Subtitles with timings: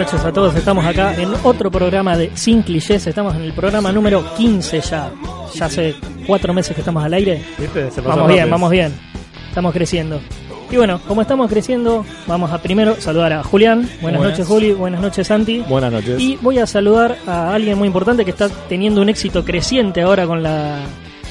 [0.00, 0.56] Noches a todos.
[0.56, 3.06] Estamos acá en otro programa de Sin Clichés.
[3.06, 5.10] Estamos en el programa número 15 ya.
[5.54, 5.94] Ya hace
[6.26, 7.44] cuatro meses que estamos al aire.
[8.02, 8.98] Vamos bien, vamos bien.
[9.50, 10.18] Estamos creciendo.
[10.70, 13.90] Y bueno, como estamos creciendo, vamos a primero saludar a Julián.
[14.00, 14.72] Buenas, noches, Juli.
[14.72, 15.58] Buenas noches, Santi.
[15.68, 16.18] Buenas noches.
[16.18, 20.26] Y voy a saludar a alguien muy importante que está teniendo un éxito creciente ahora
[20.26, 20.78] con la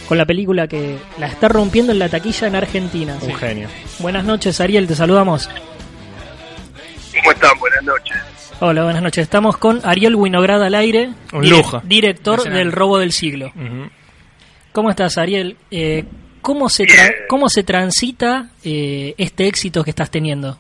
[0.08, 3.18] con la película que la está rompiendo en la taquilla en Argentina.
[3.20, 3.68] Un genio.
[3.98, 5.49] Buenas noches, Ariel, te saludamos.
[7.16, 7.58] ¿Cómo están?
[7.58, 8.29] Buenas noches.
[8.62, 9.23] Hola, buenas noches.
[9.23, 11.81] Estamos con Ariel Winograd al aire, Un dire- lujo.
[11.86, 13.52] director del Robo del Siglo.
[14.73, 15.58] ¿Cómo estás, Ariel?
[15.72, 16.04] Eh,
[16.41, 20.60] ¿cómo, se tra- ¿Cómo se transita eh, este éxito que estás teniendo?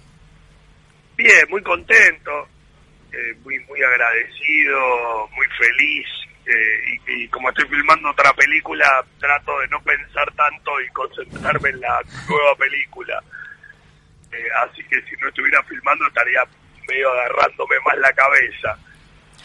[1.17, 2.31] Bien, muy contento,
[3.11, 6.07] eh, muy muy agradecido, muy feliz.
[6.45, 8.87] eh, y, y como estoy filmando otra película,
[9.19, 13.21] trato de no pensar tanto y concentrarme en la nueva película.
[14.31, 16.41] Eh, así que si no estuviera filmando estaría
[16.89, 18.77] medio agarrándome más la cabeza.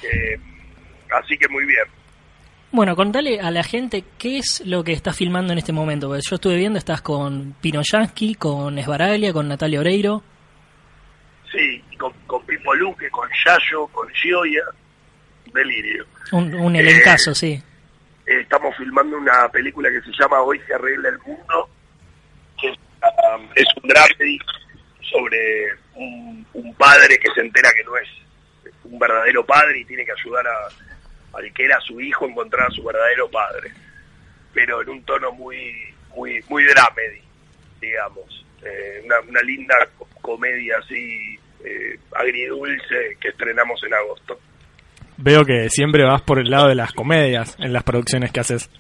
[0.02, 0.38] Eh,
[1.10, 1.84] así que muy bien.
[2.72, 6.08] Bueno, contale a la gente qué es lo que estás filmando en este momento.
[6.08, 10.22] Porque yo estuve viendo, estás con Pino Yansky, con Esbaraglia, con Natalia Oreiro.
[11.52, 14.64] Sí, con, con Pipo Luque, con Yayo, con Gioia,
[15.52, 16.04] delirio.
[16.32, 17.62] Un, un elencazo, sí.
[18.26, 21.68] Eh, estamos filmando una película que se llama Hoy se arregla el mundo,
[22.60, 24.38] que es, um, es un dramedy
[25.12, 28.08] sobre un, un padre que se entera que no es
[28.84, 30.68] un verdadero padre y tiene que ayudar a,
[31.38, 33.70] al que era su hijo a encontrar a su verdadero padre,
[34.52, 35.74] pero en un tono muy
[36.16, 37.20] muy muy dramedy,
[37.80, 44.40] digamos, Eh, una, una linda co- comedia así eh, agridulce que estrenamos en agosto.
[45.18, 48.70] Veo que siempre vas por el lado de las comedias en las producciones que haces.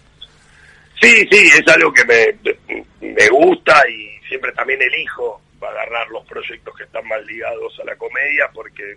[1.02, 6.74] Sí, sí, es algo que me, me gusta y siempre también elijo agarrar los proyectos
[6.76, 8.96] que están más ligados a la comedia porque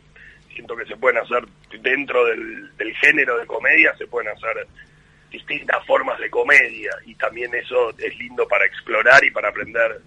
[0.53, 1.43] siento que se pueden hacer
[1.81, 4.67] dentro del, del género de comedia, se pueden hacer
[5.31, 9.99] distintas formas de comedia y también eso es lindo para explorar y para aprender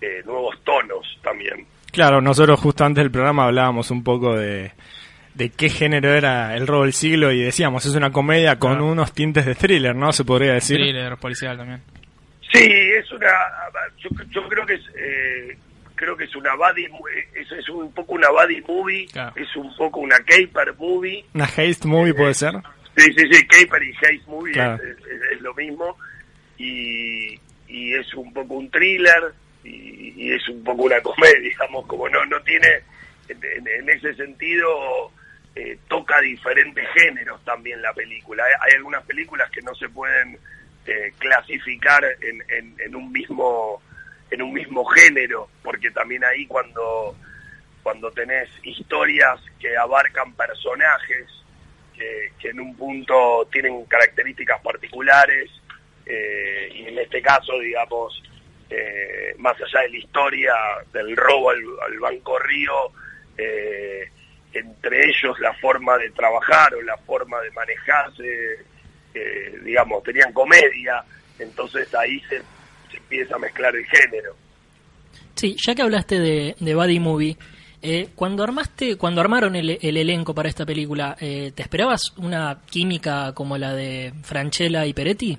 [0.00, 1.66] eh, nuevos tonos también.
[1.92, 4.70] Claro, nosotros justo antes del programa hablábamos un poco de,
[5.34, 8.86] de qué género era el robo del siglo y decíamos, es una comedia con Claro.
[8.86, 10.12] unos tintes de thriller, ¿no?
[10.12, 10.76] Se podría decir.
[10.76, 11.82] Thriller policial también.
[12.52, 13.28] Sí, es una.
[13.98, 14.82] Yo, yo creo que es.
[14.96, 15.58] eh,
[16.00, 16.88] creo que es una buddy.
[16.88, 19.06] mu- Es, es un poco una buddy movie.
[19.06, 19.32] Claro.
[19.36, 21.24] Es un poco una caper movie.
[21.34, 22.54] Una haste movie puede ser.
[22.96, 23.46] Sí, sí, sí.
[23.46, 24.82] Caper y haste movie Claro.
[24.82, 25.96] es, es- es lo mismo.
[26.58, 27.38] Y,
[27.68, 29.32] y es un poco un thriller.
[29.64, 31.86] Y, y es un poco una comedia, digamos.
[31.86, 32.68] Como no, no tiene.
[33.28, 35.12] En, en- en ese sentido.
[35.56, 38.44] eh, toca diferentes géneros también la película.
[38.44, 40.38] Hay, hay algunas películas que no se pueden
[40.86, 43.82] eh, clasificar en, en, en un mismo
[44.30, 47.16] en un mismo género, porque también ahí cuando
[47.82, 51.26] cuando tenés historias que abarcan personajes
[52.38, 55.50] que, en un punto tienen características particulares
[56.06, 58.22] eh, y en este caso, digamos,
[58.70, 60.54] eh, más allá de la historia
[60.92, 62.92] del robo al, Banco Río,
[63.36, 64.08] eh,
[64.52, 68.58] entre ellos la forma de trabajar o la forma de manejarse,
[69.62, 71.04] digamos, tenían comedia,
[71.38, 72.40] entonces ahí se
[73.10, 74.36] empieza a mezclar el género.
[75.34, 77.36] Sí, ya que hablaste de, de Buddy Movie,
[77.82, 82.60] eh, cuando armaste, cuando armaron el, el elenco para esta película, eh, ¿te esperabas una
[82.70, 85.38] química como la de Franchella y Peretti?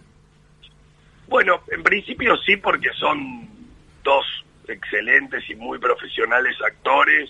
[1.27, 3.47] Bueno, en principio sí, porque son
[4.03, 4.25] dos
[4.67, 7.29] excelentes y muy profesionales actores,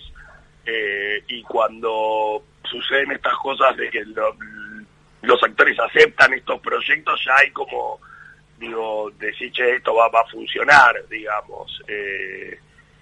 [0.66, 4.36] eh, y cuando suceden estas cosas de que lo-
[5.22, 8.00] los actores aceptan estos proyectos, ya hay como,
[8.62, 11.82] digo, decir, che, esto va, va a funcionar, digamos.
[11.88, 12.58] Eh,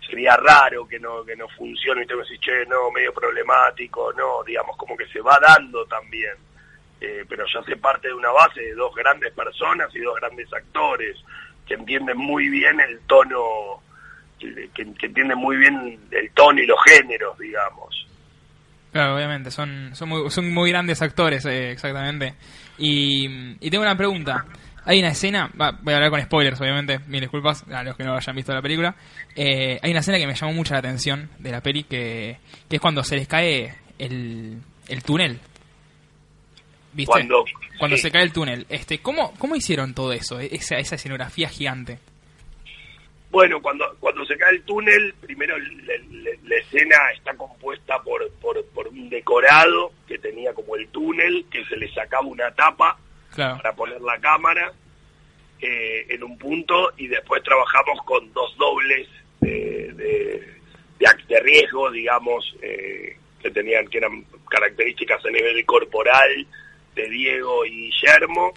[0.08, 4.42] sería raro que no que no funcione y que decir, che, no, medio problemático, no,
[4.42, 6.34] digamos, como que se va dando también.
[7.00, 10.52] Eh, pero ya se parte de una base de dos grandes personas y dos grandes
[10.52, 11.16] actores
[11.66, 13.82] que entienden muy bien el tono,
[14.38, 18.06] que, entienden muy bien el tono y los géneros, digamos.
[18.92, 22.34] Claro, obviamente, son, son, muy, son muy grandes actores, eh, exactamente.
[22.76, 24.44] Y tengo una pregunta.
[24.90, 28.02] Hay una escena, va, voy a hablar con spoilers, obviamente, mil disculpas a los que
[28.02, 28.96] no hayan visto la película.
[29.36, 32.38] Eh, hay una escena que me llamó mucho la atención de la peli, que,
[32.68, 34.58] que es cuando se les cae el,
[34.88, 35.38] el túnel.
[36.92, 37.12] ¿Viste?
[37.12, 37.44] Cuando-
[37.78, 38.02] Cuando sí.
[38.02, 38.66] se cae el túnel.
[38.68, 40.40] Este, ¿cómo, ¿Cómo hicieron todo eso?
[40.40, 42.00] Esa, esa escenografía gigante.
[43.30, 45.66] Bueno, cuando cuando se cae el túnel, primero la,
[46.10, 51.46] la- la escena está compuesta por, por, por un decorado que tenía como el túnel,
[51.48, 52.98] que se le sacaba una tapa
[53.34, 53.56] Claro.
[53.58, 54.72] para poner la cámara
[55.60, 59.08] eh, en un punto y después trabajamos con dos dobles
[59.40, 60.58] de, de,
[60.98, 66.46] de, de riesgo, digamos, eh, que tenían que eran características a nivel corporal
[66.94, 68.52] de Diego y Guillermo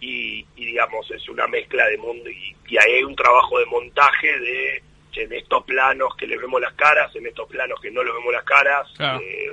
[0.00, 4.82] y, digamos es una mezcla de mundo y, y hay un trabajo de montaje de
[5.16, 8.32] en estos planos que le vemos las caras, en estos planos que no le vemos
[8.32, 9.52] las caras, eh,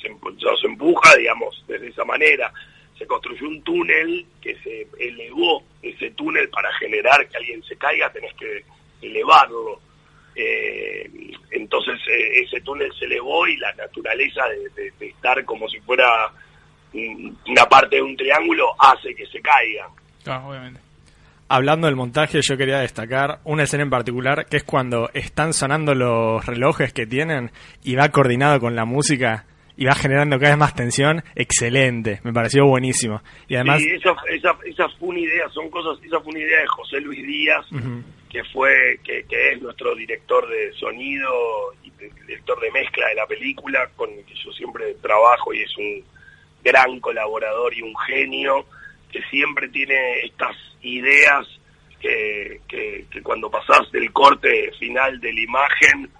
[0.00, 2.52] se, se empuja, digamos, desde esa manera.
[3.00, 8.12] Se construyó un túnel que se elevó ese túnel para generar que alguien se caiga,
[8.12, 8.62] tenés que
[9.00, 9.80] elevarlo.
[10.36, 11.10] Eh,
[11.50, 14.42] entonces eh, ese túnel se elevó y la naturaleza
[14.76, 16.30] de, estar como si fuera
[16.92, 19.88] una parte de un triángulo hace que se caiga.
[20.46, 20.80] obviamente.
[21.52, 25.96] Hablando del montaje, yo quería destacar una escena en particular, que es cuando están sonando
[25.96, 27.50] los relojes que tienen
[27.82, 29.46] y va coordinado con la música
[29.80, 33.22] y va generando cada vez más tensión, excelente, me pareció buenísimo.
[33.48, 33.80] Y además...
[33.80, 37.00] Sí, esa, esa, esa fue una idea, son cosas, esa fue una idea de José
[37.00, 37.64] Luis Díaz,
[38.28, 41.32] que fue, que, que, es nuestro director de sonido
[41.82, 41.90] y
[42.26, 46.04] director de mezcla de la película, con el que yo siempre trabajo y es un
[46.62, 48.66] gran colaborador y un genio,
[49.10, 51.46] que siempre tiene estas ideas
[52.02, 56.10] que, que, cuando pasás del corte final de la imagen,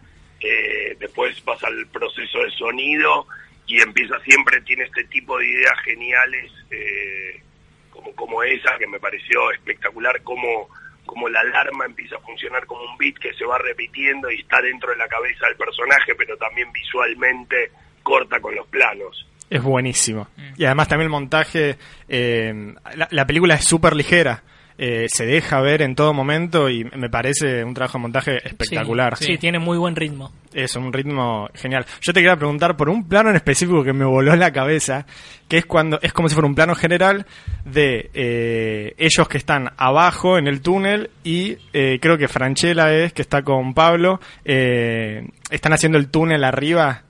[0.40, 3.26] eh, después pasa el proceso de sonido
[3.70, 7.40] y empieza siempre, tiene este tipo de ideas geniales eh,
[7.88, 10.68] como, como esa, que me pareció espectacular, como,
[11.06, 14.60] como la alarma empieza a funcionar como un beat que se va repitiendo y está
[14.60, 17.70] dentro de la cabeza del personaje, pero también visualmente
[18.02, 19.24] corta con los planos.
[19.48, 20.28] Es buenísimo.
[20.36, 20.52] Mm.
[20.56, 21.76] Y además también el montaje,
[22.08, 22.74] eh,
[23.10, 24.42] la, película es súper ligera.
[24.82, 29.14] Eh, se deja ver en todo momento y me parece un trabajo de montaje espectacular.
[29.18, 30.32] Sí, tiene muy buen ritmo.
[30.54, 31.84] Es un ritmo genial.
[32.00, 35.04] Yo te quería preguntar por un plano en específico que me voló la cabeza,
[35.48, 37.26] que es cuando es como si fuera un plano general
[37.66, 41.56] de eh, ellos que están abajo en el túnel y
[41.98, 47.02] creo que Franchella es que está con Pablo, están haciendo el túnel arriba.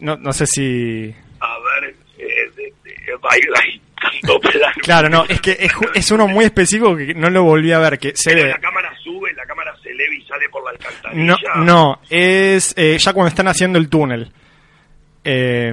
[0.00, 3.16] No, no sé si a ver, eh, de, de,
[4.22, 4.40] tanto
[4.82, 7.98] Claro, no, es que es, uno muy específico que no lo volví a ver.
[7.98, 8.48] que se ve...
[8.48, 11.36] La cámara sube, la cámara se eleva y sale por la alcantarilla.
[11.54, 14.30] No, no es eh, ya cuando están haciendo el túnel.
[15.24, 15.72] Eh,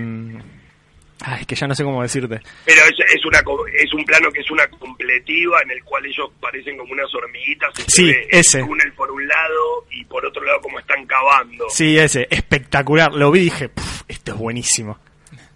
[1.25, 2.41] Ay, es que ya no sé cómo decirte.
[2.65, 3.39] Pero es, es, una,
[3.73, 7.71] es un plano que es una completiva en el cual ellos parecen como unas hormiguitas.
[7.87, 8.59] sí, ese.
[8.59, 11.69] El túnel por un lado y por otro lado como están cavando.
[11.69, 12.27] Sí, ese.
[12.29, 13.13] Espectacular.
[13.13, 13.69] Lo vi y dije,
[14.07, 14.99] esto es buenísimo.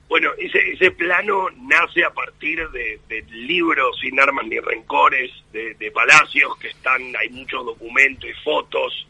[0.07, 5.73] Bueno, ese, ese plano nace a partir de, de libros sin armas ni rencores, de,
[5.73, 9.07] de, Palacios, que están, hay muchos documentos y fotos,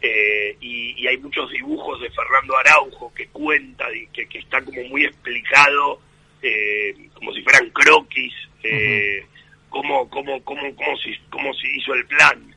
[0.00, 4.82] eh, y, hay muchos dibujos de Fernando Araujo que cuenta, y que, que está como
[4.84, 6.00] muy explicado,
[6.40, 8.32] eh, como si fueran croquis,
[8.62, 9.26] eh,
[9.68, 12.53] cómo, cómo, cómo, cómo, se, cómo se hizo el plan.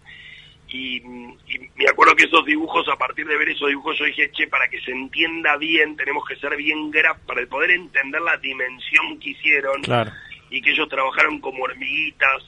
[0.69, 4.47] Y, me acuerdo que esos dibujos, a partir de ver esos dibujos, yo dije, che,
[4.47, 9.19] para que se entienda bien, tenemos que ser bien graf, para poder entender la dimensión
[9.19, 9.81] que hicieron
[10.49, 12.43] y que ellos trabajaron como hormiguitas,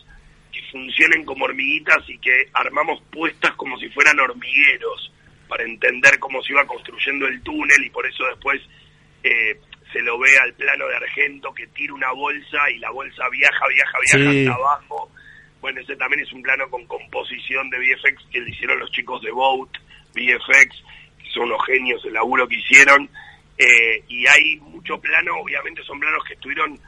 [0.51, 5.13] que funcionen como hormiguitas y que armamos puestas como si fueran hormigueros,
[5.47, 8.61] para entender cómo se iba construyendo el túnel y por eso después
[9.23, 9.59] eh,
[9.91, 13.67] se lo ve al plano de Argento que tira una bolsa y la bolsa viaja,
[13.67, 15.11] viaja, viaja hasta abajo
[15.61, 19.21] bueno, ese también es un plano con composición de VFX que le hicieron los chicos
[19.21, 19.69] de Boat,
[20.13, 20.83] VFX,
[21.21, 23.09] que son los genios el laburo que hicieron.
[23.57, 26.79] Eh, y hay mucho plano, obviamente son planos que estuvieron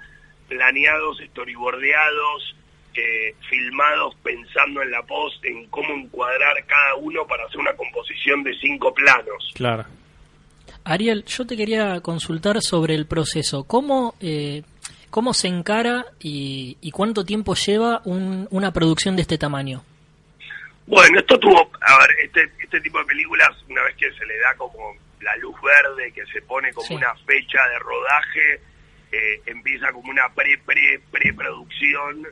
[0.48, 2.56] planeados, storyboardeados,
[2.94, 8.44] eh, filmados pensando en la post, en cómo encuadrar cada uno para hacer una composición
[8.44, 9.52] de cinco planos.
[9.54, 9.86] Claro.
[10.84, 13.64] Ariel, yo te quería consultar sobre el proceso.
[13.66, 14.64] ¿Cómo eh,
[15.12, 19.84] ¿Cómo se encara y, cuánto tiempo lleva una producción de este tamaño?
[20.88, 24.38] Bueno, esto tuvo, a ver, este, este tipo de películas, una vez que se le
[24.40, 28.62] da como la luz verde, que se pone como una fecha de rodaje,
[29.12, 32.26] eh, empieza como una pre, pre, preproducción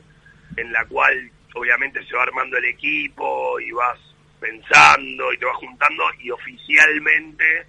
[0.55, 3.99] en la cual obviamente se va armando el equipo y vas
[4.39, 7.65] pensando y te vas juntando y oficialmente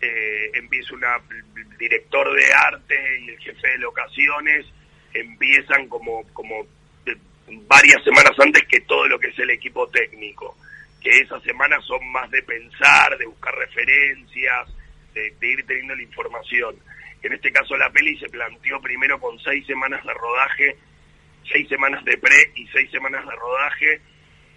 [0.00, 1.18] eh, empieza una
[1.78, 4.66] director de arte y el jefe de locaciones
[5.12, 6.66] empiezan como como
[7.66, 10.56] varias semanas antes que todo lo que es el equipo técnico
[11.00, 14.68] que esas semanas son más de pensar de buscar referencias
[15.14, 16.76] de, ir teniendo la información.
[17.22, 20.76] En este caso la peli se planteó primero con seis semanas de rodaje
[21.50, 24.00] seis semanas de pre y seis semanas de rodaje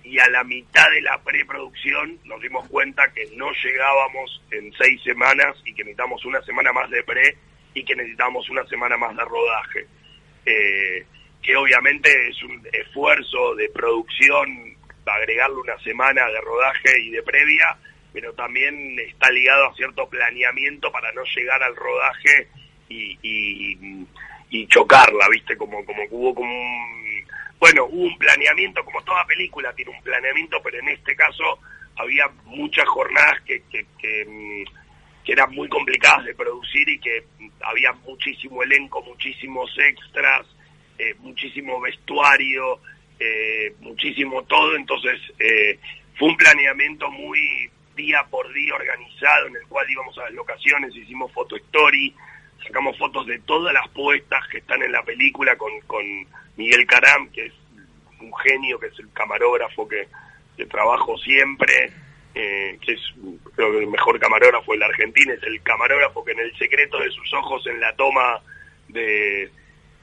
[0.03, 5.01] y a la mitad de la preproducción nos dimos cuenta que no llegábamos en seis
[5.03, 7.37] semanas y que necesitamos una semana más de pre
[7.73, 9.87] y que necesitamos una semana más de rodaje.
[10.45, 11.05] Eh,
[11.41, 14.73] que obviamente es un esfuerzo de producción
[15.11, 17.77] agregarle una semana de rodaje y de previa,
[18.11, 22.47] pero también está ligado a cierto planeamiento para no llegar al rodaje
[22.89, 25.57] y, chocarla, ¿viste?
[25.57, 27.12] Como, como hubo como un...
[27.63, 31.59] Bueno, hubo un planeamiento, como toda película tiene un planeamiento, pero en este caso
[31.95, 34.65] había muchas jornadas que, que, mm,
[35.31, 37.23] eran muy complicadas de producir y que
[37.61, 40.45] había muchísimo elenco, muchísimos extras,
[40.99, 42.81] eh, muchísimo vestuario,
[43.17, 45.79] eh, muchísimo todo, entonces eh,
[46.15, 50.93] fue un planeamiento muy día por día organizado en el cual íbamos a las locaciones,
[50.97, 52.13] hicimos foto story,
[52.63, 56.03] sacamos fotos de todas las puestas que están en la película con, con
[56.57, 57.53] Miguel Caram, que es
[58.19, 60.07] un genio, que es el camarógrafo que,
[60.57, 61.91] que trabajo siempre,
[62.35, 63.01] eh, que es
[63.55, 66.99] creo que el mejor camarógrafo de la Argentina, es el camarógrafo que en el secreto
[66.99, 68.39] de sus ojos en la toma
[68.87, 69.49] de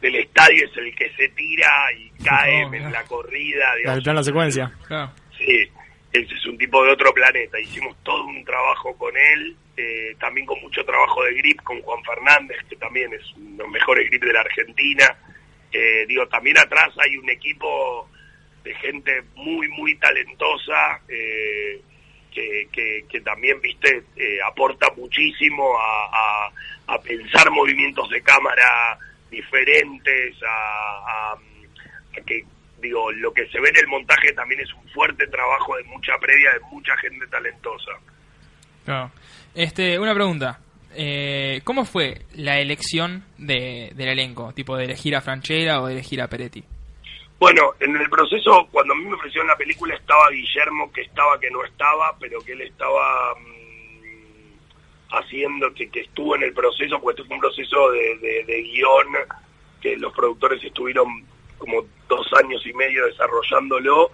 [0.01, 3.75] del estadio es el que se tira y cae en la corrida.
[3.77, 4.07] Digamos.
[4.07, 4.73] La secuencia.
[5.37, 5.69] Sí,
[6.13, 7.61] ese es un tipo de otro planeta.
[7.61, 12.05] Hicimos todo un trabajo con él, eh, también con mucho trabajo de grip con Juan
[12.05, 15.17] Fernández, que también es uno de los mejores grip de la Argentina.
[15.73, 18.07] Eh, digo, también atrás hay un equipo
[18.63, 21.01] de gente muy, muy talentosa.
[21.09, 21.81] Eh,
[22.31, 24.05] que, que, también, viste,
[24.47, 26.53] aporta muchísimo a,
[27.03, 28.99] pensar movimientos de cámara
[29.31, 31.35] diferentes, a,
[32.25, 32.45] que,
[32.81, 36.17] digo, lo que se ve en el montaje también es un fuerte trabajo de mucha
[36.19, 37.93] previa, de mucha gente talentosa.
[39.55, 40.61] Este, una pregunta.
[40.95, 44.53] Eh, ¿Cómo fue la elección de, del elenco?
[44.53, 46.65] ¿Tipo de elegir a Franchella o de elegir a Peretti?
[47.39, 51.41] Bueno, en el proceso, cuando a mí me ofrecieron la película, estaba Guillermo, que estaba,
[51.41, 53.35] que no estaba, pero que él estaba
[55.13, 59.07] haciendo, que, que estuvo en el proceso, porque esto fue un proceso de, de, guion
[59.81, 61.25] que los productores estuvieron
[61.57, 64.11] como dos años y medio desarrollándolo,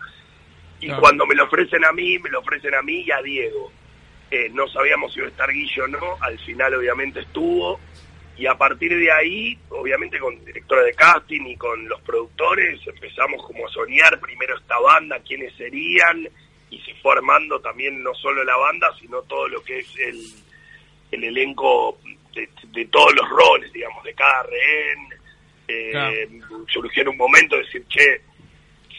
[0.81, 3.73] y cuando me lo ofrecen a mí, me lo ofrecen a mí y a Diego.
[4.31, 7.79] Eh, no sabíamos si iba a estar Guillo o no, al final obviamente estuvo,
[8.37, 13.43] y a partir de ahí, obviamente con directora de casting y con los productores, empezamos
[13.47, 16.29] como a soñar primero esta banda, quiénes serían,
[16.71, 20.21] y se fue armando también no solo la banda, sino todo lo que es el,
[21.13, 21.99] el elenco
[22.35, 25.09] de, todos los roles, digamos, de cada rehén.
[25.69, 26.29] Eh,
[26.69, 28.21] Surgió en un momento decir, che,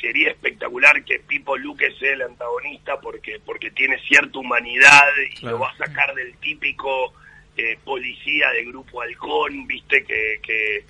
[0.07, 5.59] sería espectacular que Pipo Luque sea el antagonista porque porque tiene cierta humanidad y lo
[5.59, 7.13] va a sacar del típico
[7.57, 10.85] eh, policía de grupo halcón, viste, que, que,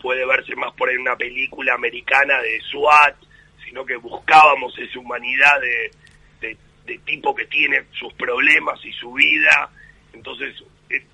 [0.00, 3.16] puede verse más por en una película americana de SWAT,
[3.64, 9.70] sino que buscábamos esa humanidad de, de tipo que tiene sus problemas y su vida.
[10.12, 10.62] Entonces,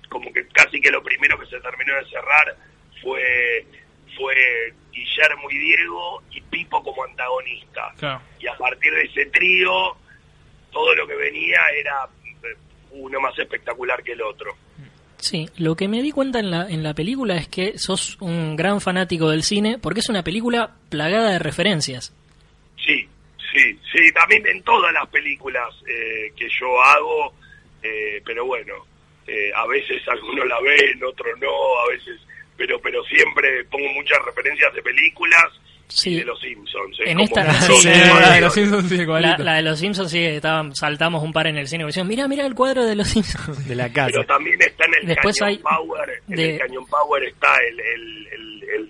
[0.07, 2.55] como que casi que lo primero que se terminó de cerrar
[3.01, 3.65] fue
[4.17, 7.93] fue Guillermo y Diego y Pipo como antagonista.
[8.39, 9.95] Y a partir de ese trío,
[10.71, 12.07] todo lo que venía era
[12.43, 12.55] eh,
[12.91, 14.55] uno más espectacular que el otro.
[15.19, 18.55] Sí, lo que me di cuenta en la, en la película es que sos un
[18.55, 22.15] gran fanático del cine porque es una película plagada de referencias.
[22.77, 23.07] Sí,
[23.53, 27.33] sí, sí, también en todas las películas eh, que yo hago,
[27.83, 28.73] eh, pero bueno,
[29.27, 32.19] eh, a veces algunos la ven, otros no, a veces,
[32.59, 35.47] pero pero siempre pongo muchas referencias de películas
[36.05, 36.97] y de los Simpsons.
[37.03, 41.33] En esta, la, de los Simpsons sí, la, de los Simpsons sí, estaban, saltamos un
[41.33, 43.67] par en el cine y decían, mira, mira el cuadro de los Simpsons.
[43.67, 44.11] De la casa.
[44.11, 48.27] Pero también está en el Después Canyon Power, en el Canyon Power está el, el,
[48.27, 48.89] el,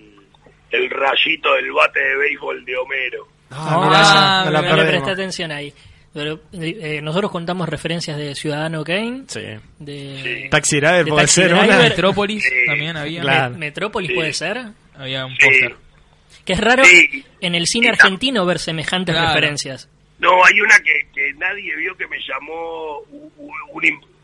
[0.72, 3.28] el, rayito del bate de béisbol de Homero.
[3.52, 5.74] Ah, ah no, no, le atención ahí.
[6.20, 9.40] Pero, eh, nosotros contamos referencias de Ciudadano Kane, sí.
[9.80, 13.48] de Taxi Driver, puede ser Metrópolis también había.
[13.48, 14.58] Metrópolis puede ser.
[14.96, 15.76] Había un póster.
[16.44, 16.84] Que es raro
[17.40, 19.90] en el cine argentino ver semejantes referencias.
[20.20, 23.00] No, hay una que, que nadie vio que me llamó,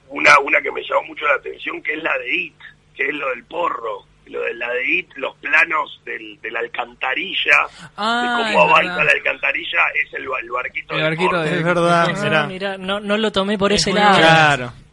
[0.10, 2.56] una, una que me llamó mucho la atención, que es la de It,
[2.94, 6.60] que es lo del porro lo de la de IT, los planos del, de la
[6.60, 7.68] alcantarilla,
[7.98, 12.78] ah, de cómo avanza la alcantarilla, es el, barquito, el barquito de, Es verdad, mira,
[12.78, 14.18] no, no lo tomé por ese lado.
[14.18, 14.86] Claro.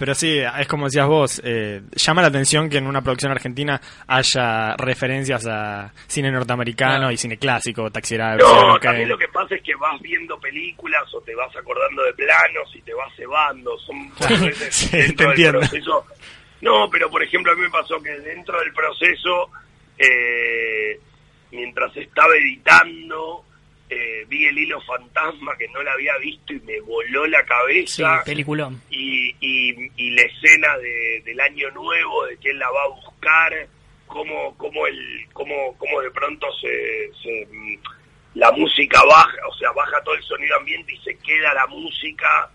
[0.00, 3.78] Pero sí, es como decías vos, eh, llama la atención que en una producción argentina
[4.06, 9.62] haya referencias a cine norteamericano y cine clásico, Taxi No, también lo que pasa es
[9.62, 13.76] que vas viendo películas o te vas acordando de planos y te vas cebando.
[13.76, 15.60] Son veces sí, te entiendo.
[16.60, 19.50] No, pero por ejemplo a mí me pasó que dentro del proceso,
[19.98, 20.98] eh,
[21.52, 23.44] mientras estaba editando,
[23.88, 28.18] eh, vi el hilo fantasma que no la había visto y me voló la cabeza.
[28.18, 28.82] Sí, peliculón.
[28.90, 33.68] Y, y, la escena de, del año nuevo, de que él la va a buscar,
[34.06, 37.48] cómo, cómo, el, cómo, cómo de pronto se, se,
[38.34, 42.50] la música baja, o sea, baja todo el sonido ambiente y se queda la música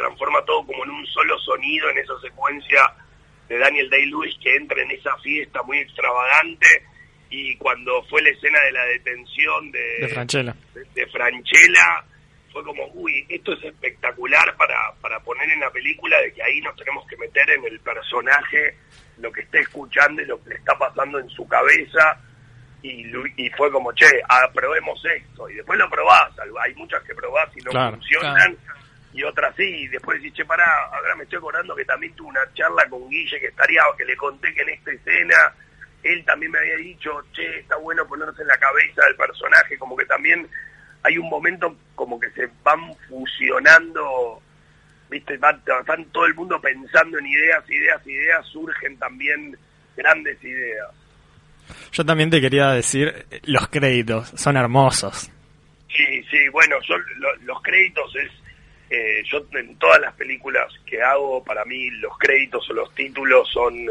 [0.00, 2.80] transforma todo como en un solo sonido en esa secuencia
[3.50, 6.84] de Daniel Day-Lewis que entra en esa fiesta muy extravagante
[7.30, 10.56] y cuando fue la escena de la detención de, de Franchella,
[10.94, 12.04] de, Franchella
[12.52, 16.60] fue como, uy, esto es espectacular para, para poner en la película, de que ahí
[16.60, 18.76] nos tenemos que meter en el personaje,
[19.18, 22.20] lo que está escuchando y lo que le está pasando en su cabeza,
[22.82, 23.04] y,
[23.36, 24.06] y fue como, che,
[24.54, 26.30] probemos esto, y después lo probás,
[26.62, 28.56] hay muchas que probás y no funcionan,
[29.12, 32.28] y otras sí, y después decís, che, pará, ahora me estoy acordando que también tuve
[32.28, 35.54] una charla con Guille que estaría, que le conté que en esta escena
[36.02, 39.96] él también me había dicho, che, está bueno ponerse en la cabeza del personaje, como
[39.96, 40.48] que también
[41.02, 44.40] hay un momento como que se van fusionando,
[45.10, 49.56] viste, están todo el mundo pensando en ideas, ideas, ideas, surgen también
[49.96, 50.88] grandes ideas.
[51.92, 55.30] Yo también te quería decir, los créditos son hermosos.
[55.88, 56.94] Sí, sí, bueno, yo,
[57.42, 58.30] los créditos es,
[58.90, 63.48] eh, yo en todas las películas que hago, para mí los créditos o los títulos
[63.48, 63.88] son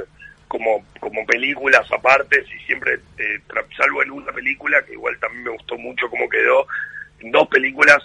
[0.49, 3.39] como, como películas aparte, y siempre, eh,
[3.77, 6.67] salvo en una película, que igual también me gustó mucho cómo quedó,
[7.19, 7.97] en dos películas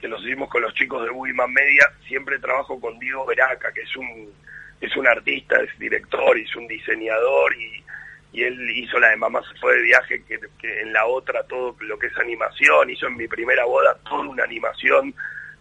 [0.00, 3.82] que los hicimos con los chicos de Wiman Media, siempre trabajo con Diego Veraca, que
[3.82, 4.32] es un,
[4.80, 7.84] es un artista, es director, es un diseñador, y,
[8.32, 11.44] y él hizo la de Mamá se fue de viaje, que, que en la otra
[11.44, 15.14] todo lo que es animación, hizo en mi primera boda toda una animación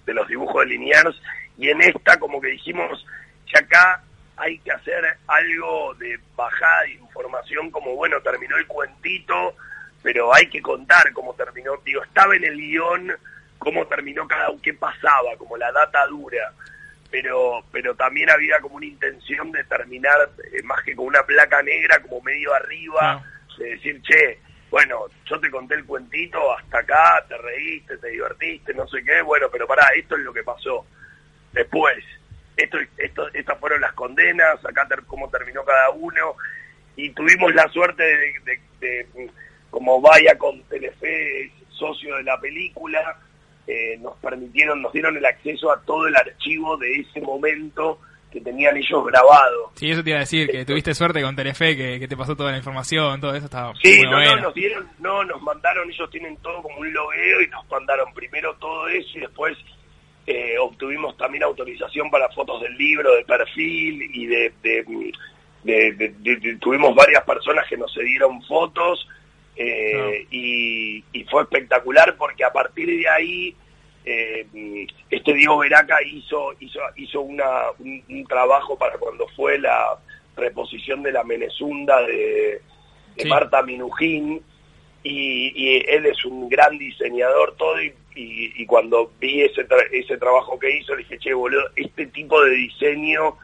[0.05, 1.21] de los dibujos de Liniers,
[1.57, 3.05] y en esta como que dijimos,
[3.45, 4.03] que acá
[4.37, 9.55] hay que hacer algo de bajada de información como, bueno, terminó el cuentito,
[10.01, 13.13] pero hay que contar cómo terminó, digo, estaba en el guion
[13.61, 16.51] cómo terminó cada uno, qué pasaba, como la data dura,
[17.11, 20.17] pero pero también había como una intención de terminar
[20.51, 23.23] eh, más que con una placa negra, como medio arriba,
[23.59, 24.39] de decir, che,
[24.71, 29.21] bueno, yo te conté el cuentito, hasta acá, te reíste, te divertiste, no sé qué,
[29.21, 30.85] bueno, pero pará, esto es lo que pasó.
[31.51, 31.97] Después,
[32.55, 36.35] esto, esto, estas fueron las condenas, acá cómo terminó cada uno,
[36.95, 38.01] y tuvimos la suerte
[38.79, 43.19] de, como vaya con Telefe, socio de la película,
[43.67, 47.99] eh, nos permitieron, nos dieron el acceso a todo el archivo de ese momento
[48.31, 49.71] que tenían ellos grabado.
[49.75, 52.51] Sí, eso te iba a decir, que tuviste suerte con Telefe, que, te pasó toda
[52.51, 56.37] la información, todo eso estaba Sí, no, no, nos dieron, no, nos mandaron, ellos tienen
[56.37, 59.57] todo como un logueo y nos mandaron primero todo eso y después
[60.27, 64.53] eh, obtuvimos también autorización para fotos del libro, de perfil y de,
[66.61, 69.07] tuvimos varias personas que nos cedieron fotos
[69.55, 73.55] eh, y, fue espectacular porque a partir de ahí
[74.05, 79.99] eh, este Diego Veraca hizo hizo hizo una, un, trabajo para cuando fue la
[80.35, 82.61] reposición de la Menezunda de,
[83.27, 84.41] Marta Minujín
[85.03, 90.77] y, él es un gran diseñador todo y, y, cuando vi ese, ese trabajo que
[90.77, 93.37] hizo le dije, che boludo, este tipo de diseño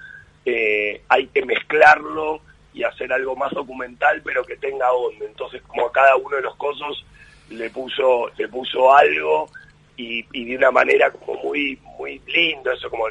[0.45, 2.41] eh, hay que mezclarlo
[2.73, 6.41] y hacer algo más documental pero que tenga onda, entonces como a cada uno de
[6.41, 7.05] los cosos
[7.49, 9.49] le puso, le puso algo
[9.97, 13.07] y, y de una manera como muy, muy lindo, eso como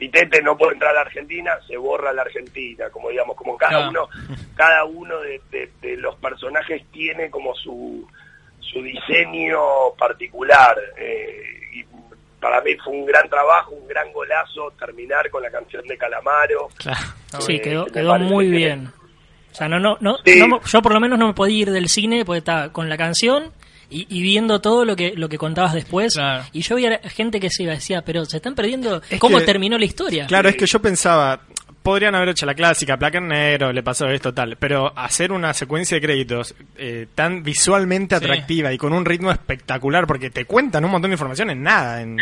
[0.00, 3.90] Vitete no puede entrar a la Argentina, se borra la Argentina, como digamos, como cada
[3.90, 4.08] uno,
[4.56, 5.40] cada uno de,
[5.98, 8.08] los personajes tiene como su,
[8.60, 9.60] su diseño
[9.98, 10.74] particular.
[10.96, 11.42] Eh,
[11.74, 11.84] y
[12.40, 16.70] para mí fue un gran trabajo, un gran golazo terminar con la canción de Calamaro.
[17.40, 18.90] Sí, eh, quedó, quedó muy bien.
[19.52, 22.24] O sea, no, no, no, yo por lo menos no me podía ir del cine
[22.24, 23.52] porque estaba con la canción
[23.90, 26.16] y, viendo todo lo que lo que contabas después.
[26.52, 29.84] Y yo veía gente que se iba decía, pero se están perdiendo cómo terminó la
[29.84, 30.26] historia.
[30.26, 31.40] Claro, es que yo pensaba,
[31.82, 35.52] podrían haber hecho la clásica, placa en negro, le pasó esto, tal, pero hacer una
[35.54, 40.84] secuencia de créditos eh, tan visualmente atractiva y con un ritmo espectacular, porque te cuentan
[40.84, 42.18] un montón de información en nada, en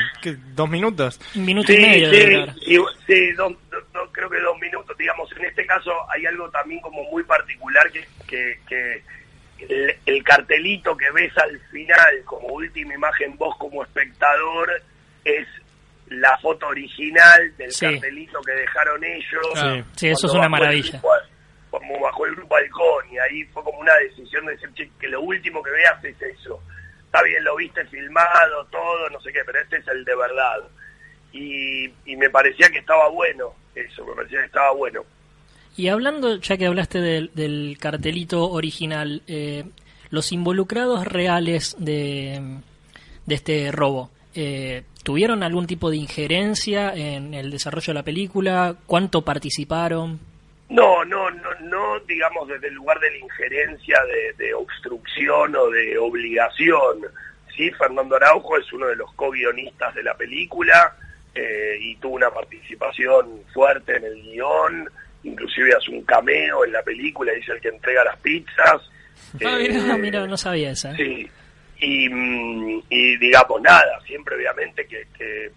[0.54, 1.20] dos minutos.
[1.34, 2.10] Un minuto y medio.
[2.54, 3.34] Sí, sí
[4.12, 8.58] creo que dos minutos, digamos, en este caso hay algo también como muy particular que,
[8.68, 9.02] que
[9.66, 14.82] el, cartelito que ves al final como última imagen vos como espectador
[15.24, 15.46] es
[16.08, 19.84] la foto original del cartelito que dejaron ellos.
[19.96, 21.00] Sí, eso es una maravilla.
[21.70, 25.20] como bajo el grupo Halcón y ahí fue como una decisión de decir que lo
[25.20, 26.62] último que veas es eso.
[27.04, 30.58] Está bien, lo viste filmado, todo, no sé qué, pero este es el de verdad.
[31.32, 35.04] Y, y me parecía que estaba bueno, eso, me parecía que estaba bueno.
[35.78, 39.62] Y hablando, ya que hablaste del, cartelito original, eh,
[40.10, 42.58] los involucrados reales de,
[43.28, 48.74] este robo, eh, ¿tuvieron algún tipo de injerencia en el desarrollo de la película?
[48.86, 50.18] ¿Cuánto participaron?
[50.68, 53.98] No, no, no, no digamos desde el lugar de la injerencia,
[54.36, 57.06] de, obstrucción o de obligación.
[57.56, 60.96] Sí, Fernando Araujo es uno de los co-guionistas de la película,
[61.36, 64.90] eh, y tuvo una participación fuerte en el guion,
[65.22, 68.82] inclusive hace un cameo en la película, dice el que entrega las pizzas.
[69.44, 70.94] Ah, eh, mira, no sabía esa.
[70.96, 71.28] Sí,
[71.80, 75.50] y, mm, y, digamos nada, siempre obviamente que, que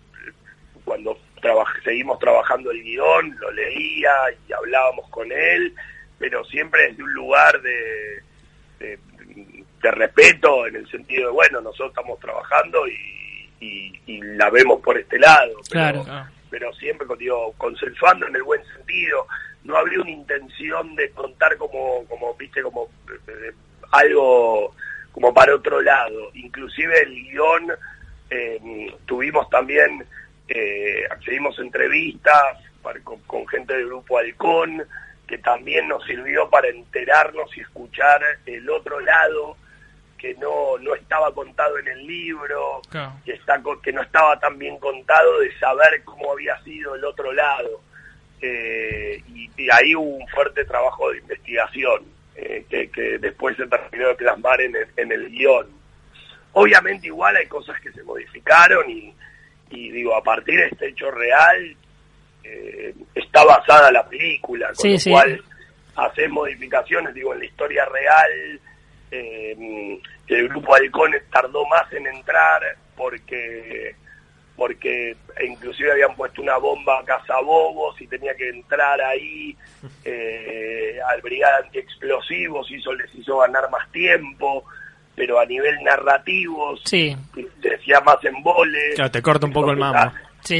[0.83, 1.17] cuando
[1.83, 4.11] seguimos trabajando el guion, lo leía
[4.47, 5.73] y hablábamos con él,
[6.19, 8.21] pero siempre desde un lugar de,
[8.79, 14.97] de, respeto, en el sentido de, bueno, nosotros estamos trabajando y, y, la vemos por
[14.97, 15.53] este lado.
[15.71, 16.29] Pero, claro.
[16.49, 19.27] pero siempre, digo, consensuando en el buen sentido,
[19.63, 22.89] no habría una intención de contar como, como viste, como
[23.27, 23.51] eh,
[23.91, 24.73] algo
[25.11, 26.31] como para otro lado.
[26.33, 27.71] Inclusive el guion,
[28.29, 30.05] eh, tuvimos también,
[30.47, 32.57] eh, accedimos entrevistas
[33.27, 34.83] con, gente del grupo Halcón,
[35.27, 39.57] que también nos sirvió para enterarnos y escuchar el otro lado
[40.17, 42.81] que no, no estaba contado en el libro,
[43.25, 47.31] que, está, que no estaba tan bien contado de saber cómo había sido el otro
[47.33, 47.81] lado.
[48.41, 52.03] Eh, y, ahí hubo un fuerte trabajo de investigación
[52.35, 55.67] eh, que, después se terminó de plasmar en el, en el guion.
[56.53, 59.13] Obviamente igual hay cosas que se modificaron y,
[59.69, 61.75] y digo, a partir de este hecho real
[62.43, 65.43] eh, está basada la película, con lo cual
[65.95, 68.59] hacer modificaciones, digo, en la historia real,
[69.11, 72.61] eh, el grupo Halcones tardó más en entrar
[72.95, 73.95] porque
[74.61, 79.57] porque inclusive habían puesto una bomba a cazabobos y tenía que entrar ahí
[80.05, 84.63] eh, al brigada antiexplosivos y eso les hizo ganar más tiempo
[85.15, 87.17] pero a nivel narrativo sí.
[87.59, 90.11] decía más en vole te corta un poco el mamo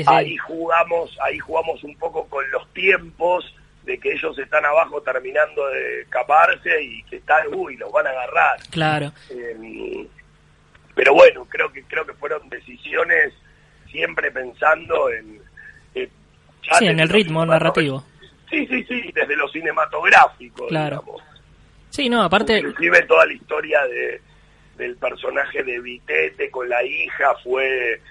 [0.08, 5.68] Ahí jugamos, ahí jugamos un poco con los tiempos de que ellos están abajo terminando
[5.68, 8.60] de escaparse y que están, uy, los van a agarrar.
[8.70, 9.12] Claro.
[9.32, 10.08] Em,
[10.94, 13.34] pero bueno, creo que creo que fueron decisiones
[13.91, 15.41] siempre pensando en
[15.93, 16.10] eh,
[16.77, 18.04] sí, en el ritmo narrativo.
[18.49, 21.04] Sí, sí, sí, desde lo cinematográfico, claro.
[21.89, 24.21] Sí, no, aparte inclusive toda la historia de
[24.77, 28.01] del personaje de Vitete con la hija fue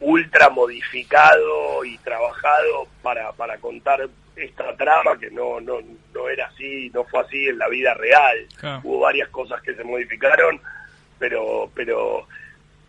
[0.00, 5.78] ultra modificado y trabajado para, para contar esta trama que no, no,
[6.12, 8.46] no era así, no fue así en la vida real.
[8.82, 10.60] Hubo varias cosas que se modificaron,
[11.18, 12.26] pero, pero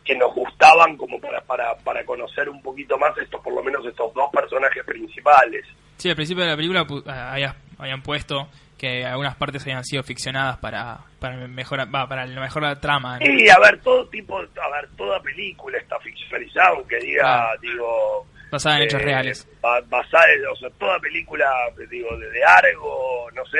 [0.04, 3.86] que nos gustaban como para, para, para conocer un poquito más estos, por lo menos
[3.86, 5.66] estos dos personajes principales.
[5.98, 8.50] Sí, al principio de la película habían, habían puesto
[8.84, 13.50] que algunas partes habían sido ficcionadas para para mejorar va, para la mejor trama sí
[13.50, 18.84] a ver todo tipo a ver toda película está ficcionalizada aunque diga digo basada en
[18.84, 19.48] hechos eh, reales.
[19.62, 21.46] basada en o sea toda película
[21.89, 23.58] digo de, Argo no sé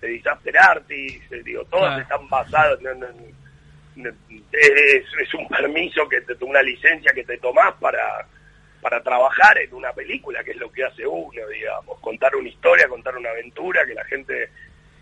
[0.00, 3.36] de, Disaster Artist digo todas están basadas en,
[3.96, 8.26] es, es, un permiso que te una licencia que te tomás para
[8.80, 12.86] para trabajar en una película, que es lo que hace uno, digamos, contar una historia,
[12.86, 14.48] contar una aventura, que la gente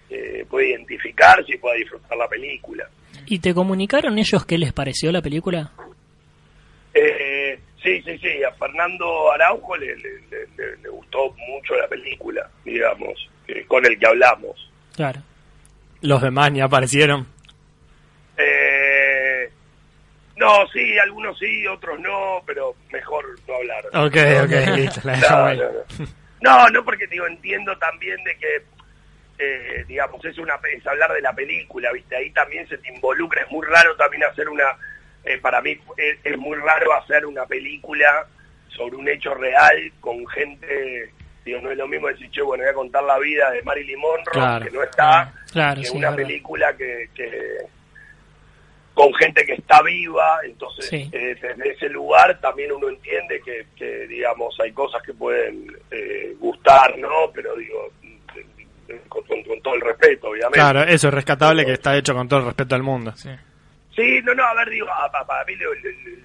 [0.09, 2.89] eh, pueda identificarse y pueda disfrutar la película.
[3.27, 5.71] ¿Y te comunicaron ellos qué les pareció la película?
[6.95, 13.65] Eh, sí, sí, sí, a Fernando Araujo le, le, gustó mucho la película, digamos, eh,
[13.67, 14.71] con el que hablamos.
[14.95, 15.21] Claro.
[16.01, 17.27] Los demás ni aparecieron.
[18.37, 19.51] Eh,
[20.37, 23.87] no, sí, algunos sí, otros no, pero mejor no hablar.
[23.87, 25.01] Ok, ok, listo.
[26.41, 28.63] no, no, porque digo, entiendo también de que,
[29.39, 32.17] eh, digamos, es, una, es hablar de la película, ¿viste?
[32.17, 34.77] Ahí también se te involucra, es muy raro también hacer una,
[35.25, 38.27] eh, para mí es, muy raro hacer una película
[38.69, 41.13] sobre un hecho real con gente,
[41.45, 44.01] digo, no es lo mismo decir, che, bueno, voy a contar la vida de Marilyn
[44.01, 47.59] Monroe, que no está, claro, que una película que, que
[48.95, 54.59] con gente que está viva, entonces eh, desde ese lugar también uno entiende que, digamos,
[54.61, 57.31] hay cosas que pueden eh, gustar, ¿no?
[57.35, 57.91] Pero digo,
[59.09, 60.59] con, todo el respeto, obviamente.
[60.59, 63.13] Claro, eso es rescatable que está hecho con todo el respeto del mundo.
[63.17, 63.31] Sí,
[63.97, 64.87] sí no, no, a ver, digo,
[65.27, 65.75] para mí lo,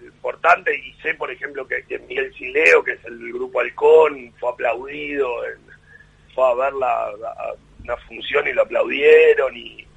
[0.05, 5.29] importante, y sé, por ejemplo, que, Miguel Sileo, que es el grupo Halcón, fue aplaudido,
[6.35, 7.11] fue a ver la,
[7.83, 9.87] una función y lo aplaudieron, y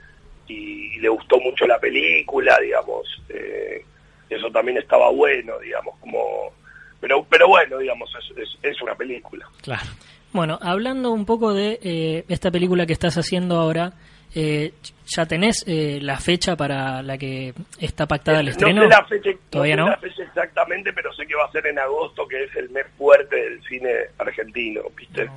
[0.48, 3.85] y, le gustó mucho la película, digamos, eh,
[4.31, 6.52] eso también estaba bueno, digamos, como...
[7.00, 9.48] Pero, pero bueno, digamos, es, es, una película.
[9.61, 9.88] Claro.
[10.33, 13.92] Bueno, hablando un poco de eh, esta película que estás haciendo ahora,
[14.35, 14.72] eh,
[15.05, 18.83] ¿ya tenés la fecha para la que está pactada el estreno?
[18.83, 21.66] No sé la fecha, ¿Todavía no, la fecha exactamente, pero sé que va a ser
[21.66, 25.28] en agosto, que es el mes fuerte del cine argentino, ¿viste?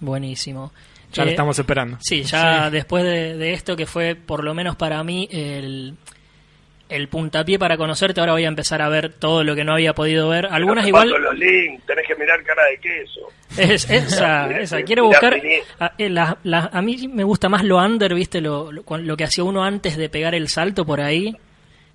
[0.00, 0.72] Buenísimo.
[1.12, 1.98] Ya lo estamos esperando.
[2.00, 5.94] Sí, ya después de, esto que fue, por lo menos para mí, el,
[6.88, 8.20] el puntapié para conocerte.
[8.20, 10.46] Ahora voy a empezar a ver todo lo que no había podido ver.
[10.46, 11.08] Algunas igual.
[11.08, 13.20] los links, tenés que mirar cara de queso.
[13.56, 14.82] Es, esa, esa.
[14.82, 15.40] Quiero buscar.
[15.78, 18.40] A, eh, a, mí me gusta más lo under, ¿viste?
[18.40, 21.36] Lo, lo, que hacía uno antes de pegar el salto por ahí.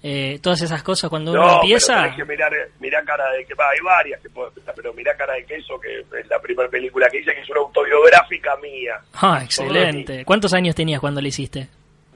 [0.09, 2.03] Eh, todas esas cosas cuando uno empieza.
[2.03, 5.43] Pero que mirar, mirar cara de que hay varias que puedo pero mira cara de
[5.43, 8.93] queso, que es la primera película que hice, que es una autobiográfica mía.
[9.15, 10.23] Ah, excelente.
[10.23, 11.67] ¿Cuántos años tenías cuando la hiciste?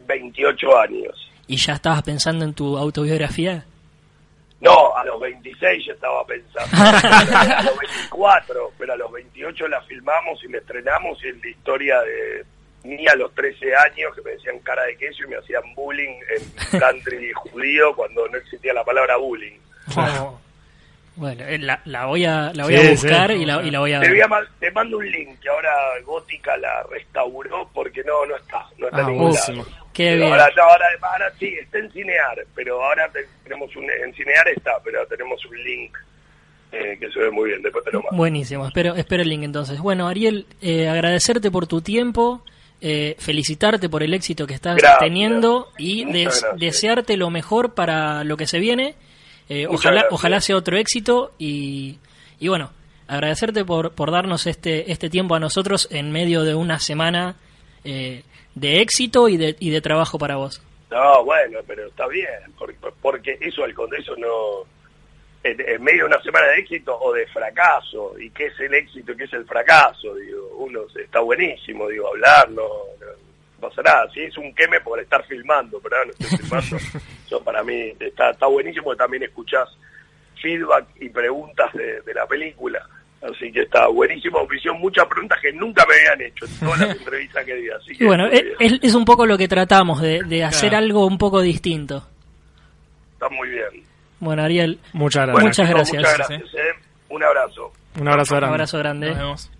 [0.08, 1.32] 28 años.
[1.48, 3.66] ¿Y ya estabas pensando en tu autobiografía?
[4.62, 6.70] No, a los 26 ya estaba pensando.
[6.74, 11.50] a los 24, pero a los 28 la filmamos y la estrenamos y es la
[11.50, 12.46] historia de
[12.84, 16.20] mí a los 13 años que me decían cara de queso y me hacían bullying
[16.36, 19.60] en country judío cuando no existía la palabra bullying.
[21.16, 23.94] Bueno, eh, la, la, voy a, la voy a buscar y, la, y, la, voy
[23.94, 24.12] a ver.
[24.60, 25.70] Te, mando un link que ahora
[26.06, 29.36] Gótica la restauró porque no no está, no está ah, ningún
[29.94, 30.32] Qué bien.
[30.32, 33.12] Ahora, ahora, ahora, sí, está en Cinear, pero ahora
[33.44, 35.98] tenemos un, en Cinear está, pero tenemos un link
[36.72, 38.16] eh, que se ve muy bien, después te lo mando.
[38.16, 39.80] Buenísimo, espero, espero el link entonces.
[39.80, 42.46] Bueno, Ariel, eh, agradecerte por tu tiempo.
[42.84, 46.04] Eh, felicitarte por el éxito que estás teniendo y
[46.58, 48.96] desearte lo mejor para lo que se viene.
[49.50, 52.00] Eh, ojalá, ojalá sea otro éxito y,
[52.40, 52.72] y bueno,
[53.08, 57.36] agradecerte por, por darnos este, este tiempo a nosotros en medio de una semana
[57.84, 58.24] eh,
[58.56, 60.60] de éxito y de, y de trabajo para vos.
[60.90, 64.66] No, bueno, pero está bien, porque, porque eso al eso no...
[65.44, 69.12] En, medio de una semana de éxito o de fracaso, y qué es el éxito
[69.12, 72.68] y qué es el fracaso, digo, uno está buenísimo, digo, hablar, no
[73.62, 74.10] pasa nada.
[74.14, 76.78] Si es un queme por estar filmando, pero no estoy filmando.
[77.26, 78.94] Eso para mí está, está buenísimo.
[78.96, 79.70] También escuchás
[80.42, 82.86] feedback y preguntas de, la película.
[83.22, 84.46] Así que está buenísimo.
[84.52, 87.70] Hicieron muchas preguntas que nunca me habían hecho en todas las entrevistas que di.
[87.70, 91.20] Así que bueno, es, es, un poco lo que tratamos, de, de hacer algo un
[91.20, 92.04] poco distinto.
[93.14, 93.91] Está muy bien.
[94.22, 95.44] Bueno, Ariel, muchas gracias.
[95.44, 95.98] muchas gracias.
[95.98, 96.80] Muchas gracias eh.
[97.10, 97.72] Un abrazo.
[98.00, 98.48] Un abrazo grande.
[98.48, 99.10] Un abrazo grande.
[99.10, 99.52] Nos vemos.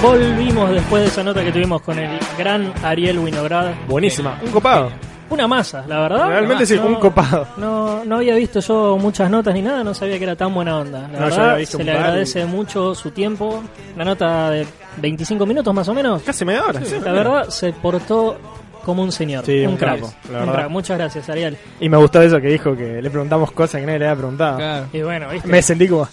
[0.00, 3.74] Volvimos después de esa nota que tuvimos con el gran Ariel Winograd.
[3.88, 4.92] Buenísima, un copado.
[5.30, 6.28] Una masa, la verdad.
[6.28, 7.46] Realmente sí, un copado.
[7.56, 10.78] No, no había visto yo muchas notas ni nada, no sabía que era tan buena
[10.78, 11.08] onda.
[11.12, 13.62] La verdad, se le agradece mucho su tiempo.
[13.96, 16.22] La nota de 25 minutos más o menos.
[16.22, 16.80] Casi media hora.
[16.80, 18.38] la verdad, se portó
[18.84, 19.44] como un señor.
[19.46, 20.70] un, crack.
[20.70, 21.58] Muchas gracias, Ariel.
[21.78, 24.86] Y me gustó eso que dijo, que le preguntamos cosas que nadie le había preguntado.
[24.92, 25.48] Y bueno, ¿viste?
[25.48, 26.08] Me sentí como...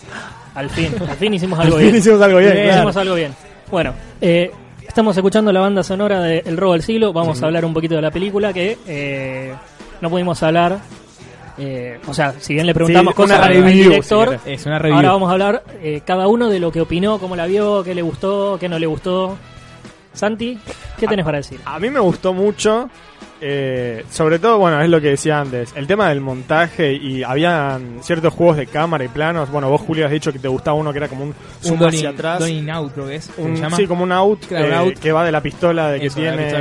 [0.55, 1.87] Al fin, al fin hicimos algo bien.
[1.87, 2.69] Al fin hicimos algo bien.
[2.69, 3.35] Hicimos algo bien.
[3.69, 4.51] Bueno, eh,
[4.95, 7.11] estamos escuchando la banda sonora de El Robo del Siglo.
[7.11, 9.53] Vamos a hablar un poquito de la película que eh,
[9.99, 10.79] no pudimos hablar.
[11.57, 14.39] Eh, o sea, si bien le preguntamos cosas al director,
[14.93, 15.63] ahora vamos a hablar
[16.05, 18.85] cada uno de lo que opinó, cómo la vio, qué le gustó, qué no le
[18.85, 19.37] gustó.
[20.13, 20.57] Santi,
[20.97, 21.59] ¿qué tenés para decir?
[21.65, 22.89] A mí me gustó mucho.
[23.47, 27.99] Eh, sobre todo, bueno, es lo que decía antes, el tema del montaje y habían
[28.01, 29.51] ciertos juegos de cámara y planos.
[29.51, 32.09] Bueno, vos, Julio, has dicho que te gustaba uno que era como un zoom hacia
[32.09, 32.41] atrás.
[32.41, 33.31] out, creo que es.
[33.75, 36.51] sí, como un out, eh, que va de la pistola de que tiene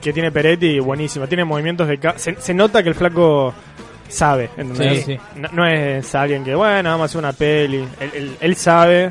[0.00, 1.26] que tiene Peretti, buenísimo.
[1.26, 1.98] Tiene movimientos de...
[2.14, 3.52] Se, se nota que el flaco
[4.08, 4.50] sabe,
[5.52, 7.84] No, es alguien que, bueno, vamos a hacer una peli.
[8.40, 9.10] él sabe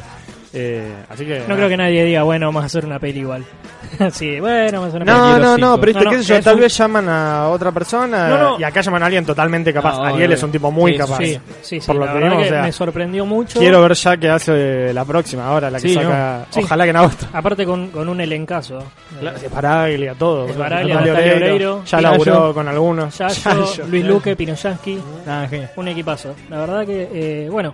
[0.55, 1.43] eh, así que.
[1.47, 3.43] No creo que nadie diga, bueno, vamos a hacer una peli igual.
[4.11, 5.45] sí, bueno, vamos a hacer una no, peli.
[5.45, 8.81] No, no, pero este, qué sé yo, tal vez llaman a otra persona y acá
[8.81, 9.99] llaman a alguien totalmente capaz.
[9.99, 11.17] Ariel es un tipo muy capaz.
[11.17, 13.59] Sí, sí, Por lo que, vimos, o sea, me sorprendió mucho.
[13.59, 16.45] Quiero ver ya qué hace la próxima, ahora la que saca.
[16.55, 17.27] Ojalá que en agosto.
[17.33, 18.83] Aparte con, con un elencazo.
[19.19, 20.47] Claro, Paraglia, todo.
[20.47, 23.17] Paraglia, Oreiro, ya laburó con algunos.
[23.17, 24.99] Yayo, Luis Luque, Pinoyansky.
[25.27, 26.35] Ah, un equipazo.
[26.49, 27.73] La verdad que, eh, bueno,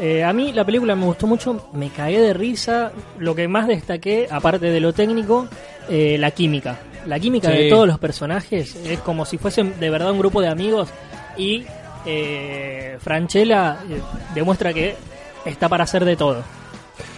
[0.00, 2.92] eh, a mí la película me gustó mucho, me cagué de risa.
[3.18, 5.46] Lo que más destaqué, aparte de lo técnico,
[5.88, 6.78] eh, la química.
[7.06, 10.48] La química de todos los personajes es como si fuesen de verdad un grupo de
[10.48, 10.90] amigos
[11.36, 11.64] y
[12.04, 14.00] eh, Franchella eh,
[14.34, 14.96] demuestra que
[15.44, 16.42] está para hacer de todo.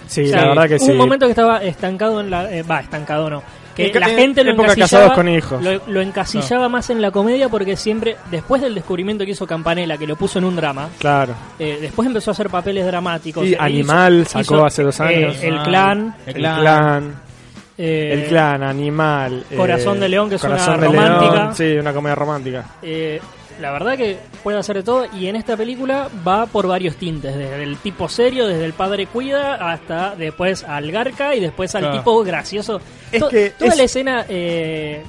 [0.06, 0.90] Sí, la verdad que sí.
[0.90, 2.48] Un momento que estaba estancado en la...
[2.68, 3.42] Va, estancado no
[3.74, 5.62] que la gente lo encasillaba, con hijos.
[5.86, 10.06] Lo, encasillaba más en la comedia porque siempre, después del descubrimiento que hizo Campanella, que
[10.06, 13.46] lo puso en un drama, claro eh, después empezó a hacer papeles dramáticos.
[13.46, 15.42] Y Animal sacó hace dos años.
[15.42, 17.14] el, clan, el, clan.
[17.76, 19.44] el clan, Animal.
[19.56, 21.54] Corazón de León, que es una romántica.
[21.54, 22.64] sí, una comedia romántica.
[22.82, 23.20] Eh,
[23.60, 27.36] la verdad que puede hacer de todo y en esta película va por varios tintes,
[27.36, 31.92] desde el tipo serio, desde el padre cuida hasta después al garca y después al
[31.92, 32.80] tipo gracioso.
[33.10, 35.02] Es que toda la escena eh,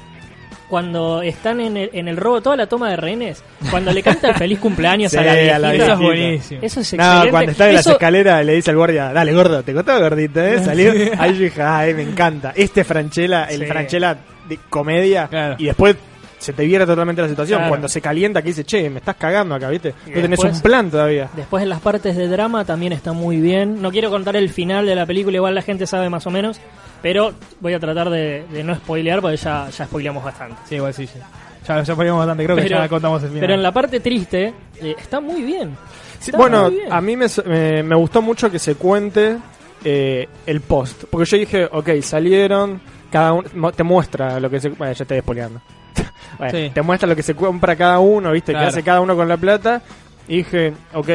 [0.70, 4.30] cuando están en el, en el robo, toda la toma de rehenes, cuando le canta
[4.30, 5.60] el feliz cumpleaños Sí, a la a viejita.
[5.60, 6.60] la Eso es buenísimo.
[6.64, 9.74] Eso es No, cuando está en las escaleras le dice al guardia, dale gordo, te
[9.74, 10.60] contaba gordito, ¿eh?
[10.64, 10.92] Salió.
[11.20, 12.54] Ahí yo dije, ay, me encanta.
[12.56, 13.66] Este Franchella, el Sí.
[13.68, 14.18] Franchella
[14.50, 15.56] de comedia, Claro.
[15.60, 15.96] y después
[16.44, 17.58] se te viera totalmente la situación.
[17.60, 17.70] Claro.
[17.70, 19.94] Cuando se calienta, que dice, che, me estás cagando acá, ¿viste?
[20.08, 21.30] No tenés después- un plan todavía.
[21.36, 23.82] Después en las partes de drama también está muy bien.
[23.82, 26.60] No quiero contar el final de la película, igual la gente sabe más o menos.
[27.02, 30.56] Pero voy a tratar de, de no spoilear porque ya, ya spoileamos bastante.
[30.70, 31.08] Sí, igual sí.
[31.08, 31.20] sí.
[31.68, 33.42] Ya, ya poníamos bastante, creo que Pero- ya contamos el final.
[33.42, 35.76] Pero en la parte triste eh, está muy bien.
[36.20, 36.92] Sí, Está bueno, muy bien.
[36.94, 39.38] a mí me, me, me gustó mucho que se cuente
[39.84, 41.04] eh, el post.
[41.10, 42.80] Porque yo dije, ok, salieron,
[43.12, 44.70] cada uno te muestra lo que se.
[44.70, 45.62] Bueno, ya estoy despoleando.
[46.38, 46.72] Bueno, Sí.
[46.74, 48.52] Te muestra lo que se compra cada uno, ¿viste?
[48.54, 48.66] Claro.
[48.66, 49.82] Que hace cada uno con la plata.
[50.28, 51.10] Y dije, ok,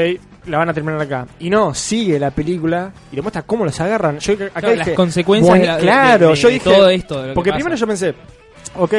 [0.46, 1.26] la van a terminar acá.
[1.40, 4.18] Y no, sigue la película y te muestra cómo los agarran.
[4.20, 6.88] Yo acá Claro, dije, las consecuencias bueno, de la- de- claro, de- yo dije, todo
[6.90, 8.14] esto, de lo que porque primero yo pensé,
[8.76, 8.92] ok,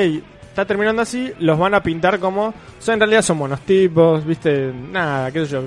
[0.49, 4.73] está terminando así, los van a pintar como, sea, en realidad son buenos tipos, viste,
[4.91, 5.63] nada, qué sé yo,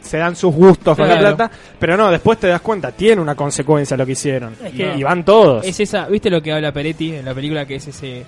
[0.00, 3.34] se dan sus gustos con la plata, pero no, después te das cuenta, tiene una
[3.34, 4.54] consecuencia lo que hicieron.
[4.62, 5.64] Es que- y van todos.
[5.66, 7.66] Es esa, ¿viste lo que habla Peretti en la película?
[7.66, 8.24] Que es ese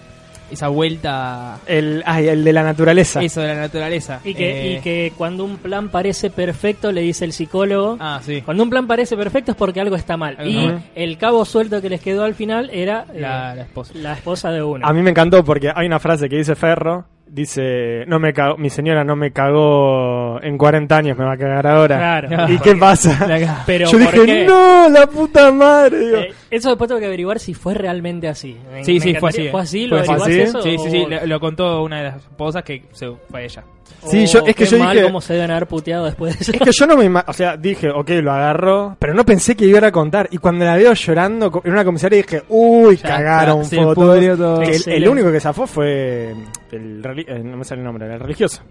[0.51, 3.21] esa vuelta, El, ay, el de la naturaleza.
[3.23, 4.21] eso de la naturaleza.
[4.25, 7.97] Y que, Eh, y que cuando un plan parece perfecto, le dice el psicólogo.
[8.01, 8.43] Ah, sí.
[8.43, 10.37] Cuando un plan parece perfecto es porque algo está mal.
[10.39, 10.83] Algo y mal.
[10.95, 13.93] el cabo suelto que les quedó al final era eh, La, esposa.
[13.97, 14.87] la esposa de uno.
[14.87, 18.57] A mí me encantó porque hay una frase que dice Ferro, dice, no me cagó,
[18.57, 21.97] mi señora no me cagó en 40 años, me va a cagar ahora.
[22.27, 22.53] Claro.
[22.53, 23.27] ¿Y qué pasa?
[23.67, 24.45] Pero Yo ¿por dije, qué?
[24.47, 25.99] no, la puta madre.
[25.99, 26.17] digo.
[26.19, 28.57] Eh, eso después tengo que averiguar si fue realmente así.
[28.73, 29.39] Me- Sí, me sí, fue así.
[29.43, 29.89] encantaría- ¿Fue así?
[29.89, 30.11] Fue ¿Lo así.
[30.11, 30.63] averiguaste eso?
[30.63, 33.65] Sí, sí, sí, o- lo, lo contó una de las esposas que se fue ella.
[34.07, 36.35] Sí, o yo- es que qué yo mal dije- cómo se deben haber puteado después
[36.39, 36.53] de eso.
[36.53, 39.57] Es que yo no me ima- o sea, dije, ok, lo agarró, pero no pensé
[39.57, 40.29] que iba a contar.
[40.31, 44.15] Y cuando la veo llorando en una comisaría dije, uy, Ya cagaron todo.
[44.61, 46.35] Que el- El, único que zafó fue
[46.73, 48.63] el, reli- eh, no me sale el nombre, el religioso.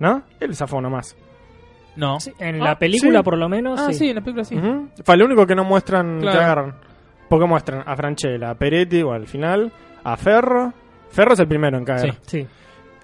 [0.00, 0.22] ¿No?
[0.38, 1.16] Él zafó nomás.
[1.96, 2.20] No.
[2.20, 3.24] Sí, en Ah, la película, sí.
[3.24, 3.80] por lo menos.
[3.80, 3.94] ah, sí.
[4.00, 4.08] sí.
[4.10, 4.56] en la película sí.
[5.02, 6.38] Fue el único que no muestran Claro.
[6.38, 6.74] que agarran.
[7.28, 9.70] Porque muestran a Franchella, a Peretti, o al final,
[10.04, 10.72] a Ferro.
[11.10, 12.12] Ferro es el primero en caer.
[12.22, 12.38] Sí.
[12.40, 12.46] Sí.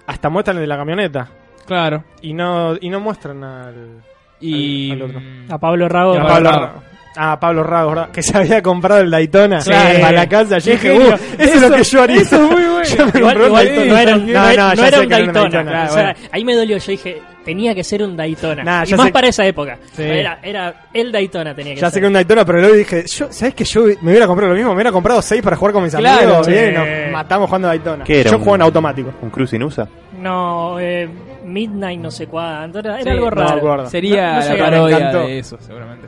[0.07, 1.27] Hasta muestran el de la camioneta.
[1.65, 2.03] Claro.
[2.21, 4.03] Y no, y no muestran al.
[4.39, 4.91] Y.
[4.91, 5.19] Al- al otro.
[5.19, 6.13] mm, A Pablo Rago.
[6.19, 6.83] a Pablo Rago.
[7.17, 8.09] Ah, Pablo Rago, ¿verdad?
[8.11, 9.99] Que se había comprado el Daytona Claro.
[10.01, 10.57] para la casa.
[10.57, 12.21] Yo dije, uh, eso, es lo que yo haría.
[12.21, 12.83] eso es muy bueno.
[12.97, 13.85] Yo me Igual, compré un igual Daytona.
[13.87, 15.47] no era un, no, No, era- no, era un Daytona.
[15.47, 16.19] O Claro, sea, bueno.
[16.33, 16.77] ahí me dolió.
[16.77, 18.63] Yo dije, tenía que ser un Daytona.
[18.63, 19.77] Nah, y ya más sé- para esa época.
[19.93, 20.01] Sí.
[20.03, 21.93] Era, era el Daytona tenía que Ya ser.
[21.95, 24.57] sé que un Daytona, pero luego dije, yo, ¿sabes que yo me hubiera comprado lo
[24.57, 24.71] mismo?
[24.71, 26.45] Me hubiera comprado seis para jugar con mis Claro, amigos.
[26.47, 26.51] sí.
[26.51, 28.03] bien, nos matamos jugando Daytona.
[28.03, 28.31] ¿Qué era?
[28.31, 29.13] Yo un- juego en automático.
[29.21, 29.87] ¿Un Cruising USA?
[30.19, 31.07] No, eh,
[31.45, 32.79] Midnight no sé cuánto.
[32.79, 33.89] Era, Sí, algo raro.
[33.89, 36.07] Sería No- no sé, la parodia de eso, seguramente.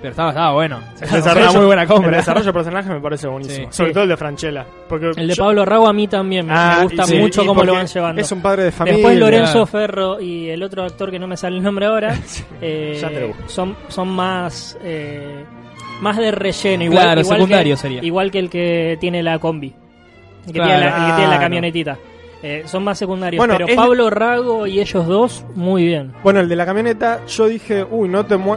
[0.00, 0.80] Pero estaba, estaba bueno.
[1.54, 2.10] Muy buena compra.
[2.10, 3.68] El desarrollo de personaje me parece buenísimo.
[3.70, 3.76] Sí.
[3.76, 3.94] Sobre Sí.
[3.94, 4.66] todo el de Franchella.
[4.88, 7.44] Porque El de yo- Pablo Rago a mí también me- Ah, me gusta sí, mucho
[7.46, 8.20] cómo lo van llevando.
[8.20, 8.98] Es un padre de familia.
[8.98, 9.66] Después Lorenzo Claro.
[9.66, 12.14] Ferro y el otro actor que no me sale el nombre ahora
[12.60, 13.42] eh, ya te lo busco.
[13.48, 15.44] son, son más eh,
[16.02, 16.84] más de relleno.
[16.84, 18.04] Igual, Claro, igual secundario que, sería.
[18.04, 19.74] Igual que el que tiene la combi.
[20.46, 20.68] El que, Claro.
[20.74, 21.98] tiene, la, el que tiene la camionetita.
[22.42, 23.38] Eh, son más secundarios.
[23.40, 26.12] Bueno, pero Pablo Rago y ellos dos, muy bien.
[26.22, 28.56] Bueno, el de la camioneta, yo dije, uy, no te mu-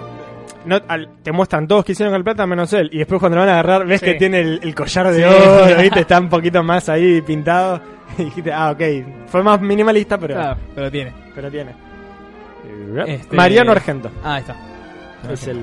[0.69, 2.89] no, al- te muestran todos que hicieron con el plata menos él.
[2.93, 4.05] Y después cuando lo van a agarrar, ves Sí.
[4.05, 5.23] que tiene el, el collar de Sí.
[5.23, 5.99] oro, ¿viste?
[6.01, 7.81] Está un poquito más ahí pintado.
[8.17, 8.81] Y dijiste, ah, ok.
[9.27, 11.13] Fue más minimalista, pero, Claro, pero tiene.
[11.35, 11.71] pero tiene.
[13.07, 14.09] Este- Mariano Argento.
[14.23, 14.55] Ah, ahí está.
[15.31, 15.59] Es el,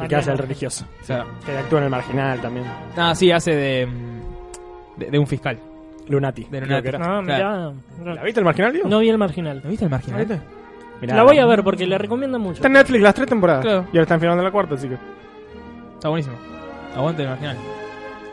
[0.00, 0.86] el que hace el religioso.
[1.06, 1.26] Claro.
[1.44, 2.66] Que actúa en el marginal también.
[2.96, 3.88] Ah, sí, hace de,
[4.96, 5.58] de, de un fiscal.
[6.08, 6.44] Lunati.
[6.50, 6.90] De Lunati.
[6.92, 7.74] No, Claro.
[7.98, 8.88] mirá, ¿La viste el marginal, Diego?
[8.88, 9.60] no vi el marginal.
[9.62, 10.20] ¿No viste el ¿La marginal?
[10.26, 10.40] viste?
[11.00, 12.54] Mirá, La voy a ver porque le recomiendo mucho.
[12.56, 13.64] Está en Netflix las tres temporadas.
[13.64, 13.80] Claro.
[13.92, 14.98] Y ahora están filmando la cuarta, así que.
[15.94, 16.36] Está buenísimo.
[16.94, 17.56] Aguante el marginal.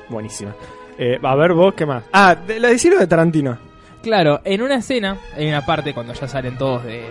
[0.09, 0.53] Buenísima.
[0.97, 2.03] Eh, a ver vos, ¿qué más?
[2.13, 3.57] Ah, de, la de Ciro de Tarantino.
[4.03, 7.03] Claro, en una escena, hay una parte cuando ya salen todos de,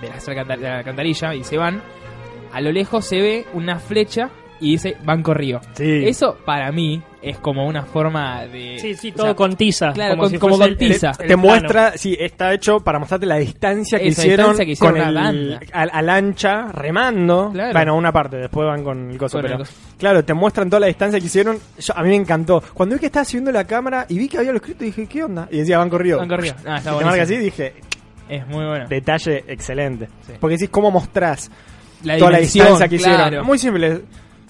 [0.00, 1.82] de, la, de la alcantarilla y se van,
[2.52, 4.30] a lo lejos se ve una flecha
[4.60, 5.60] y dice Banco Río.
[5.74, 6.04] Sí.
[6.06, 8.78] Eso para mí es como una forma de...
[8.78, 9.92] Sí, sí, o todo sea, con tiza.
[9.92, 11.06] claro, como con- si como fuese con el- tiza.
[11.08, 11.42] el- el te plano.
[11.42, 15.00] muestra, sí, está hecho para mostrarte la distancia que Esa hicieron, distancia que hicieron con
[15.00, 15.60] una el banda.
[15.72, 17.50] al, al ancha remando.
[17.52, 17.72] Claro.
[17.72, 19.72] Bueno, una parte, después van con el coso, Con el pero coso.
[19.98, 21.58] claro, te muestran toda la distancia que hicieron.
[21.78, 22.62] Yo- a mí me encantó.
[22.72, 25.24] Cuando vi que estaba subiendo la cámara y vi que había lo escrito, dije, ¿qué
[25.24, 25.48] onda?
[25.50, 26.18] Y decía Banco Río.
[26.18, 26.54] Banco Río.
[26.66, 27.74] Ah, está y te marca así, dije,
[28.28, 28.86] Es muy bueno.
[28.88, 30.08] detalle excelente.
[30.26, 30.32] Sí.
[30.40, 31.50] Porque decís cómo mostrás
[32.04, 33.24] La toda la distancia que claro.
[33.26, 33.46] hicieron.
[33.46, 34.00] Muy simple.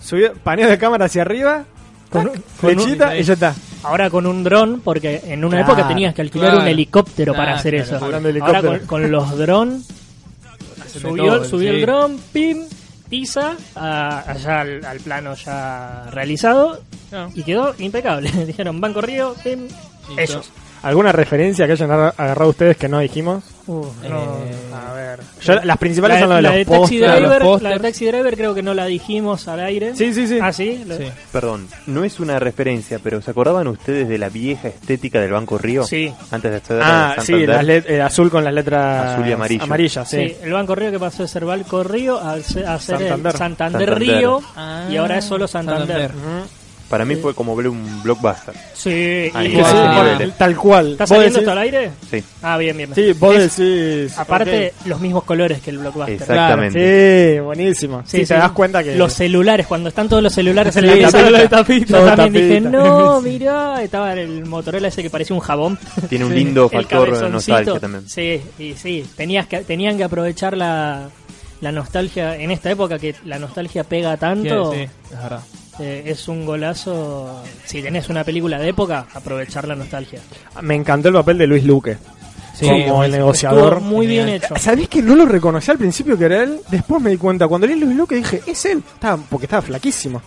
[0.01, 1.64] Subió, paneo de cámara hacia arriba,
[2.11, 3.55] Con- tac, con un- flechita y ya está.
[3.82, 6.62] Ahora con un dron, porque en una Claro, época tenías que alquilar claro.
[6.64, 8.05] un helicóptero para Ah, hacer claro, eso.
[8.44, 9.86] Ahora con, con los drones,
[11.01, 11.76] subió, todo, subió sí.
[11.76, 12.64] el dron, pim,
[13.09, 16.80] tiza, a- allá al, al plano ya realizado
[17.12, 17.30] No.
[17.34, 18.30] y quedó impecable.
[18.47, 20.20] Dijeron Banco Río, pim, Listo.
[20.20, 20.51] ellos.
[20.83, 23.45] ¿Alguna referencia que hayan agarrado ustedes que no dijimos?
[23.66, 23.85] Uh,
[24.72, 25.64] a ver.
[25.64, 28.74] las principales son las de, los Taxi Driver, La de Taxi Driver creo que no
[28.74, 29.97] la dijimos al aire.
[29.97, 30.39] Sí, sí, sí.
[30.41, 30.85] Ah, sí.
[31.33, 35.59] Perdón, no es una referencia, pero ¿se acordaban ustedes de la vieja estética del Banco
[35.59, 35.85] Río?
[35.85, 36.12] Sí.
[36.31, 39.64] Antes de acceder ah, sí, eh, azul con las letras azul y amarillo.
[39.64, 40.09] amarillas.
[40.09, 40.29] Sí.
[40.29, 40.37] sí.
[40.43, 43.37] el Banco Río que pasó de ser Banco Río a ser, Santander.
[43.37, 44.41] Santander, Río
[44.91, 46.12] y ahora es solo Santander.
[46.89, 48.55] Para mí fue como ver un blockbuster.
[48.74, 50.93] Sí, y tal cual.
[50.93, 51.91] ¿Estás saliendo esto al aire?
[52.09, 52.22] Sí.
[52.43, 52.95] Ah, bien, bien.
[52.95, 54.16] Sí, vos decís.
[54.16, 56.14] Aparte, los mismos colores que el blockbuster.
[56.14, 57.34] Exactamente.
[57.34, 58.03] sí, buenísimo.
[58.07, 58.95] Sí, te das cuenta que.
[58.95, 60.87] Los celulares, cuando están todos los celulares en
[61.32, 65.78] la tapita, yo también dije, no, mirá, estaba el Motorola ese que parecía un jabón.
[66.09, 68.09] Tiene un lindo factor nostalgia también.
[68.09, 71.09] Sí, y sí, tenías que, tenían que aprovechar la,
[71.61, 74.72] la nostalgia en esta época que la nostalgia pega tanto.
[74.72, 75.41] Sí, es verdad.
[75.79, 77.43] Eh, es un golazo.
[77.64, 80.20] Si tenés una película de época, aprovechar la nostalgia.
[80.62, 81.99] Me encantó el papel de Luis Luque.
[82.61, 83.81] como el negociador.
[83.81, 84.57] muy bien hecho.
[84.57, 86.61] ¿Sabés que no lo reconocí al principio que era él?
[86.70, 87.47] Después me di cuenta.
[87.47, 88.83] Cuando leí Luis Luque dije, es él.
[88.95, 90.22] Estaba, porque estaba flaquísimo.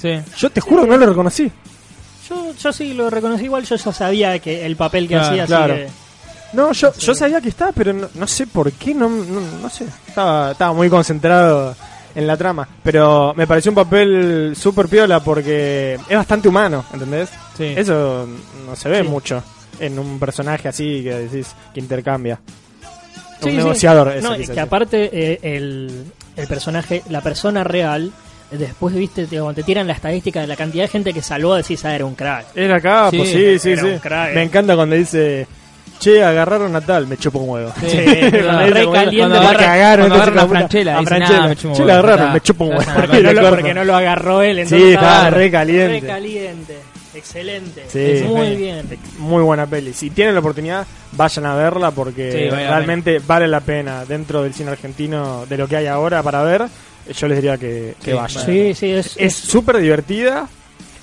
[0.00, 0.20] Sí.
[0.36, 1.50] Yo te juro que no lo reconocí.
[2.28, 3.64] Yo, yo sí lo reconocí igual.
[3.64, 5.46] Yo ya sabía que el papel que hacía.
[5.46, 5.76] Claro.
[6.52, 8.94] No, yo, yo sabía que estaba, pero no, sé por qué.
[8.94, 9.86] No, no, no sé.
[10.06, 11.74] Estaba, estaba muy concentrado
[12.14, 12.68] en la trama.
[12.82, 17.30] Pero me pareció un papel súper piola porque es bastante humano, ¿entendés?
[17.56, 17.74] Sí.
[17.76, 18.28] Eso
[18.66, 19.42] no se ve mucho
[19.80, 22.38] en un personaje así que decís que intercambia.
[23.42, 24.22] un negociador.
[24.22, 26.04] No, es que aparte eh, el,
[26.36, 28.12] el personaje, la persona real
[28.50, 31.84] después viste te, te tiran la estadística de la cantidad de gente que salvó decís
[31.84, 33.86] ah era un crack era acá sí, sí sí, sí.
[34.34, 35.46] me encanta cuando dice
[35.98, 37.72] Che, agarraron a tal, me chupo un huevo.
[37.80, 39.38] Sí, re caliente.
[39.38, 40.98] Me cagaron, a Franchella.
[40.98, 41.54] A Franchella.
[41.54, 42.92] Che, la agarraron, me chupo un huevo.
[42.94, 44.60] Porque no, lo, porque no lo agarró él.
[44.60, 46.00] Entonces sí, estaba re caliente.
[46.00, 46.78] Re caliente.
[47.14, 47.84] Excelente.
[47.88, 48.86] Sí, muy bien.
[49.18, 49.92] Muy buena peli.
[49.92, 54.72] Si tienen la oportunidad, vayan a verla porque realmente vale la pena dentro del cine
[54.72, 56.64] argentino de lo que hay ahora para ver.
[57.14, 58.44] Yo les diría que, que vayan.
[58.44, 60.48] Sí, sí, es súper divertida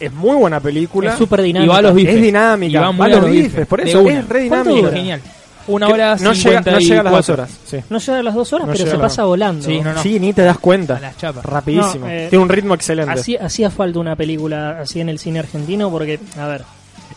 [0.02, 1.12] es muy buena película.
[1.12, 1.66] Es súper dinámica.
[1.66, 2.16] Y va a los bifes.
[2.16, 2.72] Es dinámica.
[2.72, 4.92] Y va, va a los bifes, por eso es re dinámica.
[4.92, 5.22] genial.
[5.68, 7.60] Una hora no llega, no llega a las dos horas.
[7.66, 7.78] Sí.
[7.90, 9.64] No llega a las dos horas, pero se pasa volando.
[9.66, 10.02] Sí, no, no.
[10.02, 11.00] sí, ni te das cuenta.
[11.44, 12.08] Rapidísimo.
[12.08, 13.38] Eh, Tiene un ritmo excelente.
[13.40, 16.64] hacía falta una película así en el cine argentino porque, a ver,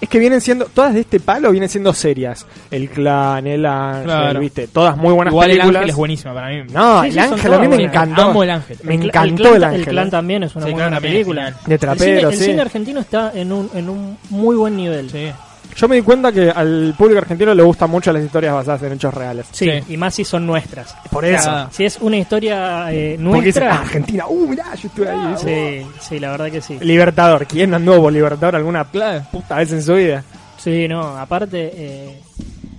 [0.00, 2.46] es que vienen siendo, todas de este palo vienen siendo serias.
[2.70, 5.70] El clan, el ángel, viste, todas muy buenas Igual películas.
[5.70, 6.62] el ángel es buenísima para mí.
[6.72, 8.22] No, el ángel a mí me encantó.
[8.22, 8.78] Amo el ángel.
[8.82, 9.80] Me encantó el, ángel.
[9.80, 11.54] El clan también es una muy buena película.
[11.66, 15.10] De trapero, el cine, el cine argentino está en un, en un muy buen nivel.
[15.10, 15.30] Sí.
[15.76, 18.92] Yo me di cuenta que al público argentino le gustan mucho las historias basadas en
[18.92, 19.46] hechos reales.
[19.50, 20.94] Sí, y más si son nuestras.
[21.10, 21.68] Por eso.
[21.72, 23.74] si es una historia eh, nuestra.
[23.74, 25.34] Ah, Argentina, uh, mirá, yo estuve ahí.
[25.36, 26.78] Sí, sí, la verdad que sí.
[26.80, 30.22] Libertador, ¿quién andó por Libertador alguna puta vez en su vida?
[30.58, 32.20] Sí, no, aparte, eh,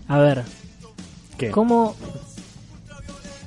[0.07, 0.43] a ver.
[1.37, 1.51] ¿Qué?
[1.51, 1.95] ¿Cómo.?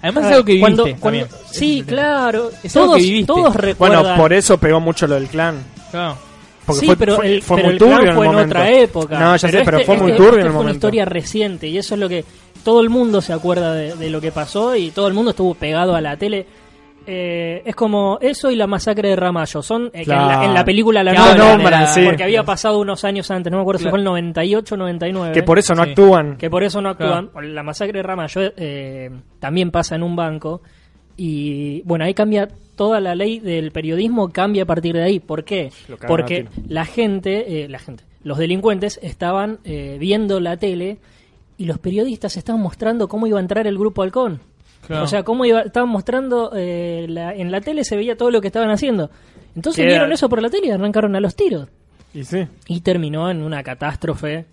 [0.03, 2.51] Además es algo que viviste cuando, Sí, claro.
[2.62, 3.26] Es todos, que viviste.
[3.26, 4.03] todos recuerdan.
[4.03, 5.57] Bueno, por eso pegó mucho lo del clan.
[5.90, 6.28] Claro.
[6.68, 9.18] Porque sí, fue, pero, el, fue muy turbio fue en, otra época.
[9.18, 11.66] No, ya sé, pero fue este, muy este turbio en el fue una historia reciente
[11.66, 12.24] y eso es lo que
[12.62, 15.54] todo el mundo se acuerda de, de, lo que pasó y todo el mundo estuvo
[15.54, 16.46] pegado a la tele.
[17.10, 19.62] Eh, es como eso y la masacre de Ramallo.
[19.62, 23.62] Son eh, en, la, película la nombran, porque había pasado unos años antes, no me
[23.62, 25.32] acuerdo si fue el 98 99.
[25.32, 26.36] Que por eso no actúan.
[26.36, 27.30] Que por eso no actúan.
[27.44, 29.10] La masacre de Ramallo eh,
[29.40, 30.60] también pasa en un banco.
[31.18, 35.20] Y bueno, ahí cambia toda la ley del periodismo, cambia a partir de ahí.
[35.20, 35.70] ¿Por qué?
[36.06, 40.98] Porque la gente, la gente, los delincuentes estaban viendo la tele
[41.58, 44.40] y los periodistas estaban mostrando cómo iba a entrar el grupo Halcón.
[44.88, 47.04] O sea, cómo iba, estaban mostrando eh,
[47.36, 49.10] en la tele se veía todo lo que estaban haciendo.
[49.54, 51.68] Entonces vieron eso por la tele y arrancaron a los tiros.
[52.14, 52.46] Y sí.
[52.68, 54.46] Y terminó en una catástrofe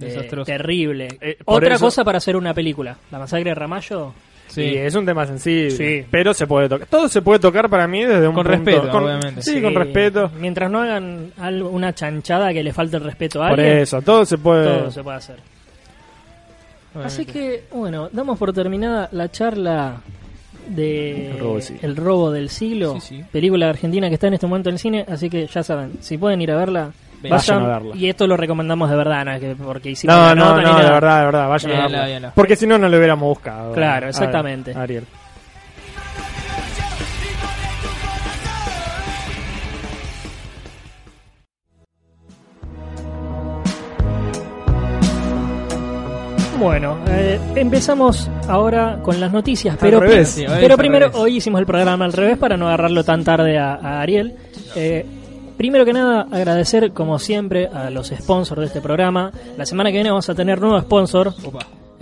[0.00, 1.08] eh, terrible.
[1.20, 2.98] Eh, Otra cosa para hacer una película.
[3.10, 4.12] La masacre de Ramallo.
[4.54, 5.70] Sí, es un tema sensible.
[5.70, 6.06] Sí.
[6.10, 6.86] Pero se puede tocar.
[6.86, 9.42] Todo se puede tocar para mí desde un con respeto, obviamente.
[9.42, 10.30] Sí, con respeto.
[10.38, 13.68] Mientras no hagan algo, una chanchada que le falte el respeto a alguien.
[13.68, 14.78] Por eso, todo se puede.
[14.78, 15.36] Todo se puede hacer.
[17.02, 20.02] Así que, bueno, damos por terminada la charla
[20.68, 21.30] de
[21.80, 22.98] El robo, del siglo,
[23.30, 26.18] película argentina que está en este momento en el cine, así que ya saben, si
[26.18, 26.92] pueden ir a verla,
[27.28, 27.96] vayan, a verla.
[27.96, 31.18] Y esto lo recomendamos de verdad, no que porque hicimos No, no, no, de verdad,
[31.20, 32.32] de verdad, vayan a verla.
[32.34, 33.72] Porque si no, no lo hubiéramos buscado.
[33.72, 34.74] Claro, exactamente.
[34.74, 35.06] Ariel.
[46.62, 52.12] Bueno, eh, empezamos ahora con las noticias, pero, pero primero hoy hicimos el programa al
[52.12, 54.36] revés para no agarrarlo tan tarde a, Ariel.
[54.76, 55.04] Eh,
[55.56, 59.32] primero que nada, agradecer como siempre a los sponsors de este programa.
[59.56, 61.32] La semana que viene vamos a tener nuevo sponsor.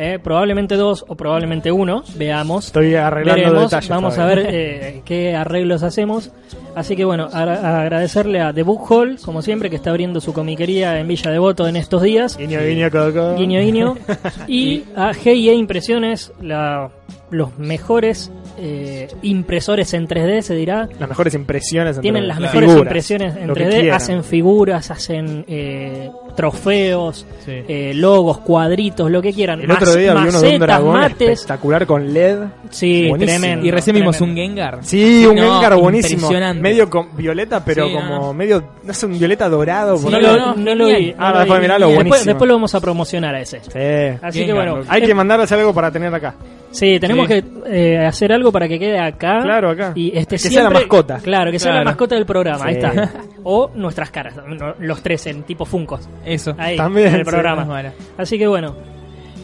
[0.02, 2.68] Eh, probablemente dos o probablemente uno, veamos.
[2.68, 3.90] Estoy arreglando Veremos, detalles.
[3.90, 6.30] Vamos a ver eh, qué arreglos hacemos.
[6.74, 10.22] Así que bueno, a- a agradecerle a The Book Hall, como siempre, que está abriendo
[10.22, 12.38] su comiquería en Villa Devoto en estos días.
[12.38, 13.34] Guiño, guiño, coco.
[13.36, 13.96] Guiño, guiño.
[14.48, 16.88] Y a G&E Impresiones, la,
[17.30, 20.88] los mejores eh, impresores en 3D, se dirá.
[20.98, 22.26] Las mejores impresiones en Tienen 3D.
[22.28, 22.50] las Claro.
[22.52, 23.96] mejores Figuras, impresiones en lo que 3D, quieran.
[23.96, 27.52] hacen figuras, hacen eh, trofeos, Sí.
[27.68, 29.60] eh, logos, cuadritos, lo que quieran.
[29.60, 31.30] El otro Mas- día vi uno de un macetas, dragón mates.
[31.30, 32.38] espectacular con LED.
[32.70, 33.38] Sí, Buenísimo.
[33.40, 33.66] tremendo.
[33.66, 34.34] Y recién vimos un.
[34.34, 34.78] Gengar.
[34.82, 36.20] Sí, un No, Gengar buenísimo.
[36.22, 36.62] impresionante.
[36.62, 38.32] Medio con violeta, pero Sí, como no.
[38.34, 39.96] medio, no sé, un violeta dorado.
[39.98, 41.14] Sí, No, lo, no, no lo vi.
[41.18, 42.24] Ah, después miralo, buenísimo.
[42.24, 43.60] Después lo vamos a promocionar a ese.
[43.60, 44.18] Sí.
[44.22, 44.80] Así que bueno.
[44.88, 46.34] Hay que mandarles algo para tener acá.
[46.70, 47.34] Sí, tenemos Sí.
[47.42, 49.40] que eh, hacer algo para que quede acá.
[49.42, 49.92] Claro, acá.
[49.94, 51.18] Y este Que sea siempre- la mascota.
[51.18, 51.84] Claro, que sea Claro.
[51.84, 52.64] la mascota del programa.
[52.64, 52.80] Ahí Sí.
[52.86, 53.10] está.
[53.42, 56.08] O nuestras caras, no, los tres en tipo Funcos.
[56.24, 56.54] Eso.
[56.58, 57.64] Ahí, También, en el sí, programa.
[57.64, 57.92] mala.
[58.18, 58.76] Así que bueno.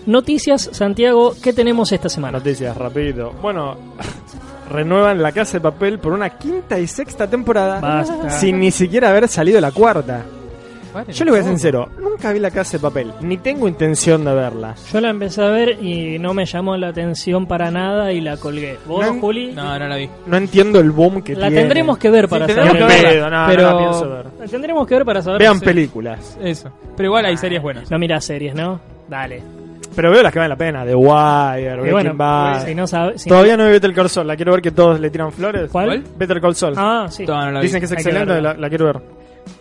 [0.07, 2.39] Noticias, Santiago, ¿qué tenemos esta semana?
[2.39, 3.33] Noticias, rapidito.
[3.43, 3.77] Bueno,
[4.71, 8.31] renuevan La Casa de Papel por una quinta y sexta temporada Basta.
[8.31, 10.25] sin ni siquiera haber salido la cuarta.
[11.13, 14.25] Yo les voy a ser sincero, nunca vi La Casa de Papel, ni tengo intención
[14.25, 14.75] de verla.
[14.93, 18.37] Yo la empecé a ver y no me llamó la atención para nada y la
[18.37, 18.79] colgué.
[18.87, 19.53] ¿Vos, No- Juli?
[19.53, 20.09] No, no la vi.
[20.27, 21.63] No entiendo el boom que La tiene.
[21.63, 22.71] tendremos que ver para Sí, saber.
[22.73, 23.11] tendremos que verla.
[23.21, 24.27] verla, no, no pero la pienso ver.
[24.41, 25.39] la tendremos que ver para saber.
[25.41, 26.39] Vean si- películas.
[26.43, 26.71] Eso.
[26.97, 27.91] Pero igual hay series buenas.
[27.91, 28.81] No miras series, ¿no?
[29.09, 29.43] Dale.
[29.95, 30.85] Pero veo las que valen la pena.
[30.85, 32.67] The Wire, Y Breaking bueno, Bad.
[32.67, 33.23] si no sabes.
[33.23, 34.27] si Todavía no vi Better Call Saul.
[34.27, 35.71] La quiero ver que todos le tiran flores.
[35.71, 35.87] ¿Cuál?
[35.87, 36.05] ¿Cuál?
[36.19, 36.75] Better Call Saul.
[36.77, 37.25] Ah, sí.
[37.25, 37.67] Todavía no la vi.
[37.67, 38.53] Dicen que es Hay que excelente, verla.
[38.55, 38.97] la, la quiero ver.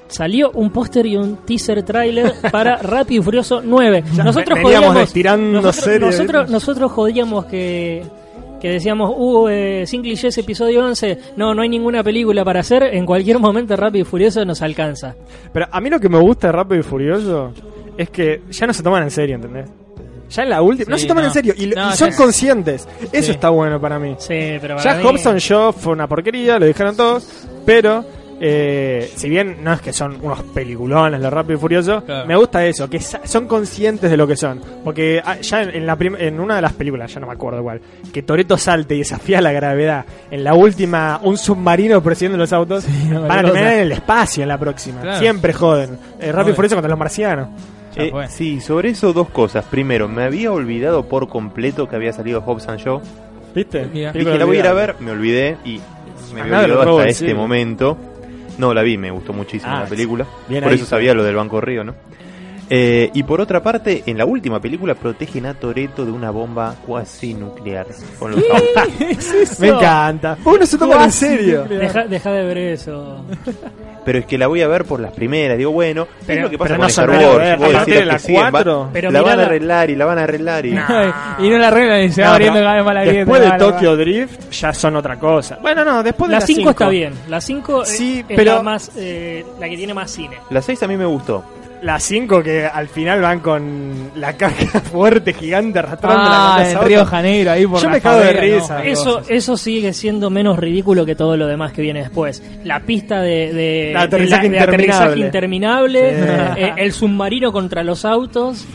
[0.07, 4.03] Salió un póster y un teaser trailer para Rápido y Furioso 9.
[4.23, 6.01] Nosotros jodíamos, nosotros, series.
[6.01, 8.03] nosotros, nosotros jodíamos que
[8.61, 12.83] que decíamos, uh, eh, sin clichés, episodio 11, no, no hay ninguna película para hacer,
[12.83, 15.13] en cualquier momento Rápido y Furioso nos alcanza.
[15.53, 17.51] Pero a mí lo que me gusta de Rápido y Furioso
[17.97, 19.69] es que ya no se toman en serio, ¿entendés?
[20.31, 20.89] Ya en la última.
[20.89, 21.27] no se toman no.
[21.29, 22.87] en serio y, No, y son es- conscientes.
[23.11, 23.31] Eso Sí.
[23.31, 24.15] está bueno para mí.
[24.17, 27.27] Sí, pero para Ya mí- Hobson Shaw fue una porquería, lo dijeron todos,
[27.67, 28.03] pero
[28.39, 32.27] eh, si bien no es que son unos peliculones los Rápido y Furioso, Claro.
[32.27, 34.61] me gusta eso, que son conscientes de lo que son.
[34.83, 37.81] Porque ah, ya en, la en una de las películas, ya no me acuerdo cuál,
[38.13, 40.05] que Toreto salte y desafía la gravedad.
[40.31, 44.43] En la última, un submarino persiguiendo los autos, no, van a terminar en el espacio
[44.43, 45.01] en la próxima.
[45.01, 45.19] Claro.
[45.19, 45.97] Siempre joden.
[46.19, 46.55] Eh, Rápido y.
[46.55, 47.49] Furioso contra los marcianos.
[47.95, 49.63] Eh, sí, sobre eso dos cosas.
[49.65, 53.01] Primero, me había olvidado por completo que había salido Hobbs and Shaw.
[53.53, 53.85] ¿Viste?
[53.87, 55.79] Dije, la voy a ir a ver, me olvidé y
[56.33, 57.25] me había Andá, lo olvidado hasta sí.
[57.25, 57.97] este momento.
[58.57, 60.25] No, la vi, me gustó muchísimo Ah, la película.
[60.47, 61.95] por ahí, eso sabía lo del Banco Río, ¿no?
[62.69, 66.75] Eh, y por otra parte, en la última película protegen a Toreto de una bomba
[66.85, 67.85] cuasi nuclear.
[68.17, 69.59] Con los autos.
[69.59, 70.37] Me encanta.
[70.43, 71.63] Uno se toma en serio.
[71.65, 73.23] Deja, deja de ver eso.
[74.03, 75.57] Pero es que la voy a ver por las primeras.
[75.57, 77.35] Digo, bueno, Pero- es lo que pasa pero con no Star que Wars.
[77.35, 78.89] Vos A decís partir de que la siguen, va-.
[78.93, 80.69] Pero la van a arreglar y la van a arreglar y...
[81.39, 83.47] y no la arreglan y se va No, abriendo cada vez más la Después de
[83.47, 85.57] grieta, Tokyo Drift ya son otra cosa.
[85.61, 87.13] Bueno, no, después de La las 5 cinco está bien.
[87.29, 90.37] La 5 Sí, es pero- la, más, eh, la que tiene más cine.
[90.49, 91.43] La 6 a mí me gustó.
[91.85, 96.81] Las 5 que al final van con la caja fuerte gigante arrastrando Ah, la en
[96.81, 97.05] Río.
[97.05, 98.77] Janeiro, ahí por Yo la me cago de risa.
[98.79, 102.41] no, Eso, eso sigue siendo menos ridículo que todo lo demás que viene después.
[102.63, 106.15] La pista de, de, La aterrizaje de la- de aterrizaje interminable.
[106.55, 106.61] Sí.
[106.61, 108.65] eh, el submarino contra los autos,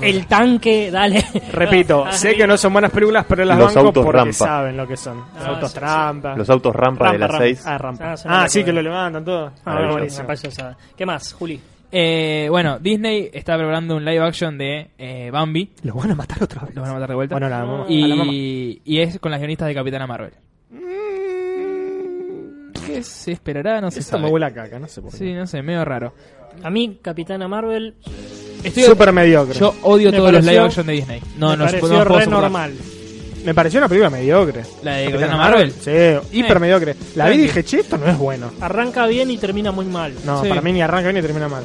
[0.00, 1.22] el tanque, dale.
[1.52, 4.32] Repito, sé que no son buenas películas, pero las Los banco autos porque rampa.
[4.32, 5.18] saben lo que son.
[5.18, 5.78] Los Ah, autos sí.
[6.36, 7.44] Los autos rampa, de las rampa.
[7.44, 7.62] 6.
[7.66, 8.04] Ah, rampa.
[8.12, 9.46] Ah, Ah, sí, que lo levantan todo.
[9.66, 10.22] Ah, Maravilloso.
[10.24, 10.74] buenísimo.
[10.96, 11.60] ¿Qué más, Juli?
[11.96, 15.70] Eh, bueno, Disney está preparando un live action de eh, Bambi.
[15.84, 16.74] Los van a matar otra vez.
[16.74, 17.34] Lo van a matar de vuelta.
[17.36, 17.84] Bueno, la, a la mamá.
[17.88, 20.32] y, y es con las guionistas de Capitana Marvel.
[22.86, 23.80] ¿Qué se esperará?
[23.80, 24.24] No se Esto sabe.
[24.24, 25.16] me huele a caca, no sé por qué.
[25.18, 26.12] Sí, no sé, medio raro.
[26.62, 27.94] A mí, Capitana Marvel,
[28.62, 29.58] Estoy, Súper mediocre.
[29.58, 31.20] yo odio Me todos los live action de Disney.
[31.38, 32.70] No, me no, pareció no puedo re soportar.
[33.44, 34.62] Me pareció una película mediocre.
[34.82, 35.72] La de Capitana Marvel.
[35.72, 35.90] Sí,
[36.38, 36.60] hiper Eh.
[36.60, 36.96] mediocre.
[37.14, 38.50] La vi y dije, che, esto no es bueno.
[38.60, 40.14] Arranca bien y termina muy mal.
[40.24, 40.48] No, Sí.
[40.48, 41.62] para mí ni arranca bien ni termina mal.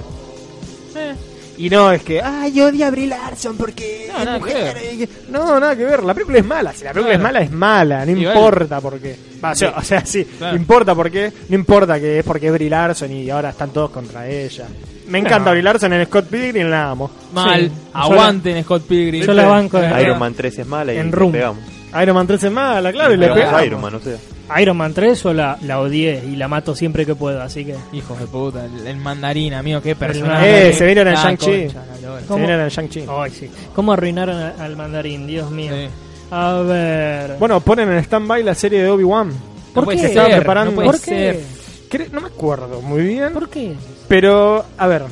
[0.96, 1.14] Eh,
[1.58, 5.10] Y no, es que, ay, odio a Brie Larson porque No, es nada que mujer.
[5.30, 6.04] No, nada que ver.
[6.04, 6.72] La película es mala.
[6.74, 7.28] Si la película Claro.
[7.28, 8.06] es mala, es mala.
[8.06, 8.36] No Igual.
[8.38, 9.16] importa por qué.
[9.44, 9.76] Va, o, sea, Sí.
[9.78, 10.56] o sea, sí, Claro.
[10.56, 11.34] importa por qué.
[11.50, 14.68] No importa que es porque es Brie Larson y ahora están todos contra ella.
[15.10, 15.52] Me encanta No.
[15.52, 17.10] Brie Larson en Scott Pilgrim, la amo.
[17.34, 17.68] mal.
[17.68, 17.72] Sí.
[17.94, 19.24] Aguanten Scott Pilgrim.
[19.26, 21.32] Yo la banco de Iron Man 3 es mala y En le Room.
[21.32, 21.64] pegamos.
[22.02, 23.62] Iron Man 3 es mala, claro, y le Pegamos pegamos.
[23.62, 24.62] a Iron Man, o sea.
[24.62, 27.76] Iron Man 3 yo la, la odié y la mato siempre que puedo, así que...
[27.94, 30.70] Hijos de puta, el, el mandarín, amigo, qué personaje.
[30.70, 31.46] Eh, se vinieron en Ah, Shang-Chi.
[31.66, 32.22] concha, la lora.
[32.22, 32.38] Se ¿Cómo?
[32.40, 33.06] vienen en Shang-Chi.
[33.10, 33.50] Ay, sí.
[33.76, 35.26] ¿Cómo arruinaron a- al mandarín?
[35.28, 35.72] Dios mío.
[35.76, 35.88] Sí.
[36.32, 37.36] A ver...
[37.40, 39.32] Bueno, ponen en stand-by la serie de Obi-Wan.
[39.74, 40.14] ¿Por No puede qué?
[40.14, 41.42] ser, preparando- no puede ¿Por qué?
[41.90, 42.00] ser.
[42.08, 43.34] cre- no me acuerdo muy bien.
[43.34, 43.74] ¿Por qué?
[44.10, 45.04] Pero, a ver,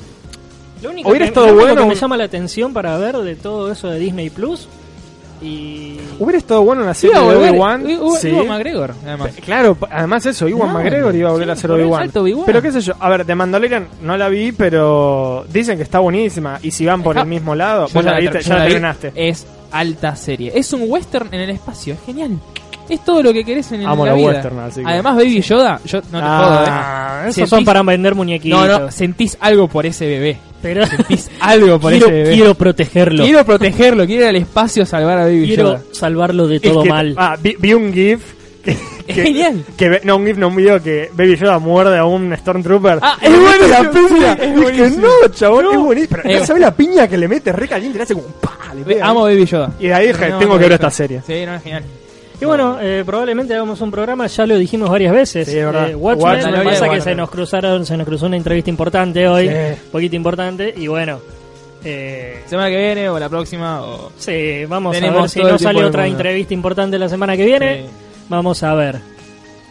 [0.81, 3.15] Lo único, Hubiera que, estado lo único bueno que me llama la atención para ver
[3.17, 4.67] de todo eso de Disney Plus
[5.39, 7.85] y hubiera estado bueno una serie de Obi-Wan.
[8.19, 8.31] Sí.
[8.31, 9.35] McGregor, además.
[9.45, 12.11] Claro, además eso, Iwan No, McGregor iba a volver a ser Obi-Wan.
[12.45, 15.99] Pero qué sé yo, a ver, de Mandalorian no la vi, pero dicen que está
[15.99, 16.59] buenísima.
[16.63, 19.11] Y si van por Ah, el mismo lado, vos la la viste, ya la terminaste.
[19.15, 20.51] Es alta serie.
[20.55, 22.39] Es un western en el espacio, es genial.
[22.89, 24.27] Es todo lo que querés en, Amo la vida.
[24.27, 26.67] western, así que- Además, Baby Yoda, yo no te jodo, ¿eh?
[26.69, 28.67] Ah, esos Sentís- son para vender muñequitos.
[28.67, 30.37] No, no, sentís algo por ese bebé.
[30.61, 32.33] pero Sentís algo por quiero, ese bebé.
[32.35, 33.23] quiero protegerlo.
[33.23, 35.81] Quiero protegerlo, quiero ir al espacio a salvar a Baby Quiero Yoda.
[35.91, 37.13] salvarlo de Es todo que- mal.
[37.17, 38.21] Ah, vi, vi un GIF.
[38.63, 39.63] Que, Es que- genial.
[39.77, 42.99] Que, ve- no, un GIF, no, un video que Baby Yoda muerde a un Stormtrooper.
[43.01, 44.35] Ah, es buenísimo, la piña.
[44.35, 45.07] sí, es buenísimo.
[45.21, 46.19] no, chabón, es buenísimo.
[46.23, 48.73] Pero Eh, sabes la piña que le mete re caliente, le hace como ¡pah!
[48.75, 49.07] Le pega.
[49.07, 49.71] Amo Baby Yoda.
[49.79, 51.21] Y de ahí dije, No, tengo no, que ver no, esta serie.
[51.25, 51.83] Sí, no, es genial.
[52.39, 55.47] Y bueno, eh, probablemente hagamos un programa, ya lo dijimos varias veces.
[55.47, 55.89] Sí, es verdad.
[55.89, 58.69] Eh, Watchmen, Watchmen, lo que pasa que se nos cruzaron, se nos cruzó una entrevista
[58.69, 59.53] importante hoy, Sí.
[59.85, 61.19] un poquito importante, y bueno,
[61.83, 64.11] eh, Semana que viene o la próxima o...
[64.17, 67.83] sí, vamos a Tenemos ver si no sale otra entrevista importante la semana que viene.
[67.83, 67.85] Sí,
[68.29, 68.99] Vamos a ver.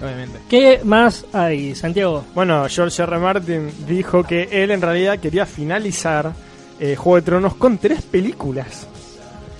[0.02, 0.38] obviamente.
[0.48, 2.24] ¿Qué más hay, Santiago?
[2.34, 3.18] Bueno, George R.
[3.18, 6.32] Martin dijo que él en realidad quería finalizar
[6.80, 8.88] eh, Juego de Tronos con tres películas.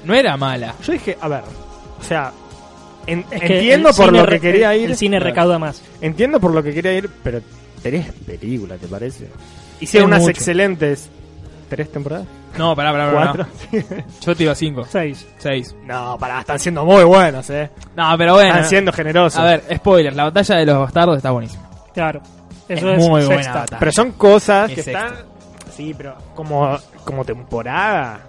[0.05, 0.75] No era mala.
[0.85, 1.43] Yo dije, a ver,
[2.01, 2.33] o sea,
[3.07, 4.91] en- Es que entiendo por lo que quería ir.
[4.91, 5.83] El cine recauda más.
[6.01, 7.41] Entiendo por lo que quería ir, pero
[7.83, 9.29] tres películas, ¿te parece?
[9.81, 10.31] Hicieron unas mucho.
[10.31, 11.09] excelentes.
[11.69, 12.27] ¿Tres temporadas?
[12.57, 13.33] No, pará, pará, pará.
[13.33, 13.47] ¿Cuatro?
[14.25, 14.87] Yo te digo cinco.
[14.89, 15.27] Seis.
[15.39, 15.75] Seis.
[15.85, 17.69] no, pará, están siendo muy buenos, eh.
[17.97, 18.51] No, pero bueno.
[18.51, 19.39] Están siendo generosos.
[19.41, 21.69] A ver, spoiler, la batalla de los bastardos está buenísima.
[21.93, 22.21] Claro.
[22.69, 23.79] Eso Es es, muy buena batalla.
[23.79, 25.15] Pero son cosas que Es están.
[25.77, 28.21] Sí, pero como, como temporada.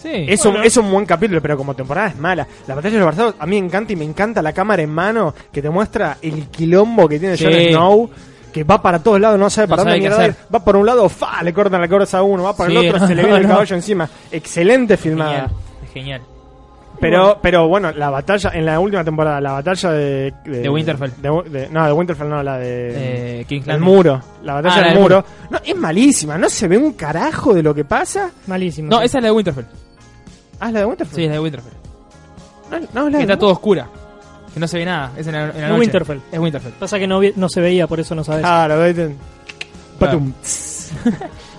[0.00, 0.26] Sí.
[0.28, 0.60] Es, Bueno.
[0.60, 2.46] un, es un buen capítulo, pero como temporada es mala.
[2.66, 4.90] La batalla de los bastardos a mí me encanta y me encanta la cámara en
[4.90, 7.44] mano que te muestra el quilombo que tiene Sí.
[7.44, 8.10] Jon Snow.
[8.52, 10.36] Que va para todos lados, no sabe No para sabe dónde mierda.
[10.54, 12.44] Va por un lado, fa, le cortan la cabeza a uno.
[12.44, 13.48] Va para Sí, el otro, no, se le no, viene el no.
[13.54, 14.08] caballo encima.
[14.32, 15.30] Excelente filmada.
[15.32, 15.50] Genial.
[15.84, 16.20] Es genial.
[17.00, 20.34] Pero, pero bueno, la batalla, en la última temporada, la batalla de.
[20.44, 21.12] De Winterfell.
[21.20, 23.40] de- de- no, de Winterfell no, la de.
[23.40, 24.20] Eh, King's el muro.
[24.42, 25.24] La batalla Ah, la del muro.
[25.50, 28.30] No, es malísima, no se ve un carajo de lo que pasa.
[28.48, 28.88] Malísimo.
[28.90, 29.04] No, sí.
[29.04, 29.64] esa es la de Winterfell.
[30.60, 31.14] Ah, es la de Winterfell.
[31.16, 31.72] Sí, es la de Winterfell.
[32.70, 33.88] No, no, es la Que de está todo oscura.
[34.52, 35.12] Que no se ve nada.
[35.16, 35.80] Es en la, en la Es noche.
[35.80, 36.20] Winterfell.
[36.32, 36.72] Es Winterfell.
[36.72, 38.40] Pasa que no, vi- no se veía, por eso no sabes.
[38.42, 39.14] Claro, ¿viste?
[39.98, 40.32] Patum.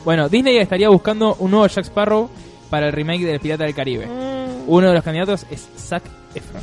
[0.05, 2.29] Bueno, Disney estaría buscando un nuevo Jack Sparrow
[2.69, 4.07] para el remake del Pirata del Caribe.
[4.65, 6.61] Uno de los candidatos es Zac Efron.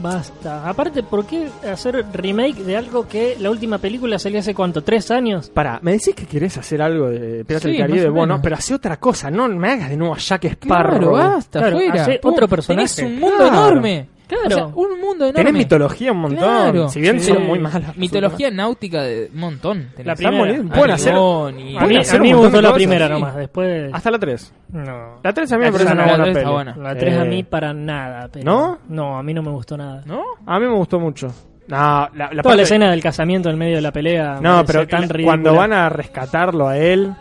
[0.00, 0.68] Basta.
[0.68, 4.82] Aparte, ¿por qué hacer remake de algo que la última película salió hace cuánto?
[4.84, 5.50] ¿Tres años?
[5.50, 8.74] Pará, me decís que querés hacer algo de Pirata Sí, del Caribe, bueno, pero hace
[8.74, 10.98] otra cosa, no me hagas de nuevo a Jack Sparrow.
[10.98, 12.02] Claro, basta, Claro, fuera.
[12.02, 12.94] hace otro personaje.
[12.94, 13.56] Tenés un mundo Claro.
[13.70, 14.08] enorme.
[14.28, 14.46] Claro.
[14.46, 15.32] O sea, un mundo enorme.
[15.34, 16.88] Tenés mitología un montón, Claro.
[16.90, 17.32] si bien Sí.
[17.32, 17.96] son muy malas.
[17.96, 19.88] Mitología náutica de un montón.
[19.96, 20.62] Tenés La a primera.
[20.74, 23.06] pueden hacer- y- A mí, Pueden hacer a mí un me montón gustó la primera
[23.06, 23.12] sí.
[23.12, 23.36] nomás.
[23.36, 23.90] Después.
[23.94, 24.54] Hasta la 3.
[24.72, 25.20] No.
[25.24, 26.76] La 3 a mí me parece tres una no, la buena buena.
[26.76, 28.28] La 3 a Eh, mí para nada.
[28.32, 28.78] Pero ¿No?
[28.88, 30.02] No, a mí no me gustó nada.
[30.04, 30.22] ¿No?
[30.46, 31.28] A mí me gustó mucho.
[31.68, 34.38] No, la, la Toda parte- la escena del casamiento en medio de la pelea.
[34.40, 37.12] No, pero tan cuando van a rescatarlo a él,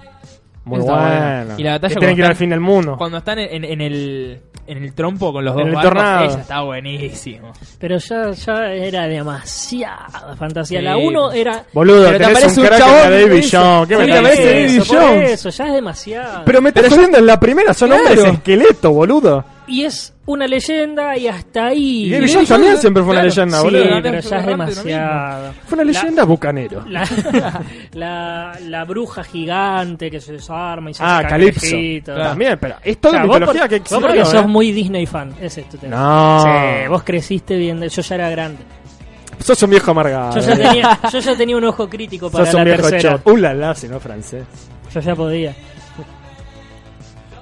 [0.68, 1.08] muy Está bueno.
[1.46, 1.56] buena.
[1.58, 2.96] Y la batalla Que tienen que ir al fin del mundo.
[2.98, 6.26] Cuando están en, en el en el trompo con los dos En el barcos, tornado.
[6.26, 7.54] ella está buenísimo.
[7.80, 10.80] Pero ya, ya era demasiada fantasía.
[10.80, 10.86] Sí.
[10.86, 11.64] La 1 era.
[11.74, 13.46] Boludo, Pero te aparece un un chabón, David.
[13.52, 13.88] Jones.
[13.88, 14.94] ¿Qué me Sí, estás te aparece diciendo?
[14.96, 15.32] David Jones.
[15.32, 16.42] eso, ya es demasiado.
[16.46, 18.04] Pero me estás jodiendo, en la primera son Claro.
[18.10, 19.46] hombres esqueleto, boludo.
[19.70, 22.06] Y es una leyenda y hasta ahí.
[22.06, 23.84] Y David Jones también siempre fue una leyenda, Sí, boludo.
[23.84, 25.54] Pero pero ya es demasiado.
[25.66, 26.86] Fue una leyenda bucanero.
[26.90, 27.62] La,
[27.94, 31.22] la, la bruja gigante que se desarma y se Ah.
[31.28, 32.24] Claro.
[32.30, 34.02] También, pero es O toda sea, vos mitología por- que vos existe.
[34.02, 34.26] porque ¿no?
[34.26, 34.48] sos ¿eh?
[34.48, 35.96] muy Disney fan, ese es tema.
[35.96, 36.44] No.
[36.44, 38.60] Sí, vos creciste viendo, yo ya era grande.
[39.40, 40.36] Sos un viejo amargado.
[40.36, 43.14] Yo ya tenía, yo ya tenía un ojo crítico para Sos un la viejo tercera.
[43.18, 43.28] chot.
[43.28, 44.44] Uh, la, la, si no francés.
[44.94, 45.54] Yo ya podía.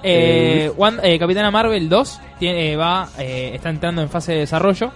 [0.08, 4.38] Eh, Wan- eh, Capitana Marvel 2 tiene, eh, va, eh, está entrando en fase de
[4.40, 4.92] desarrollo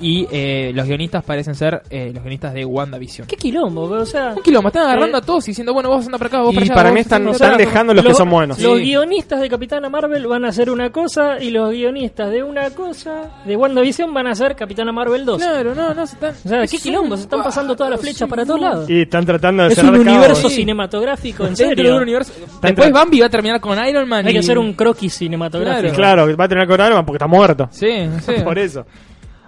[0.00, 3.26] y eh, los guionistas parecen ser eh, los guionistas de WandaVision.
[3.28, 3.82] ¿Qué quilombo?
[3.82, 6.28] O sea, Un quilombo, están agarrando Eh, a todos y diciendo, bueno, vos anda para
[6.28, 6.74] acá, vos para Y allá.
[6.74, 8.58] para mí están, están dejando los que son buenos.
[8.60, 8.84] Los Sí.
[8.84, 13.30] guionistas de Capitana Marvel van a hacer una cosa y los guionistas de una cosa
[13.44, 15.38] de WandaVision van a hacer Capitana Marvel 2.
[15.40, 16.34] Claro, no, no, se están...
[16.44, 17.16] O sea, ¿qué quilombo?
[17.16, 18.90] Se están pasando todas las flechas para todos lados.
[18.90, 20.56] Y están tratando de Es cerrar un universo Sí.
[20.56, 21.96] cinematográfico, en Dentro de serio.
[21.96, 22.32] un universo.
[22.62, 25.14] Después tra- Bambi va a terminar con Iron Man Hay y- que hacer un croquis
[25.14, 25.94] cinematográfico.
[25.94, 27.68] Claro, va a tener que Iron Man porque está muerto.
[27.70, 27.88] Sí,
[28.20, 28.32] sí.
[28.44, 28.84] Por eso.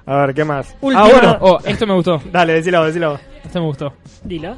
[0.07, 0.75] A ver, ¿qué más?
[0.81, 1.39] Última- Ah, bueno.
[1.41, 2.21] Oh, esto me gustó.
[2.31, 3.19] Dale, decilo, decilo.
[3.45, 3.93] Esto me gustó.
[4.23, 4.57] Dila.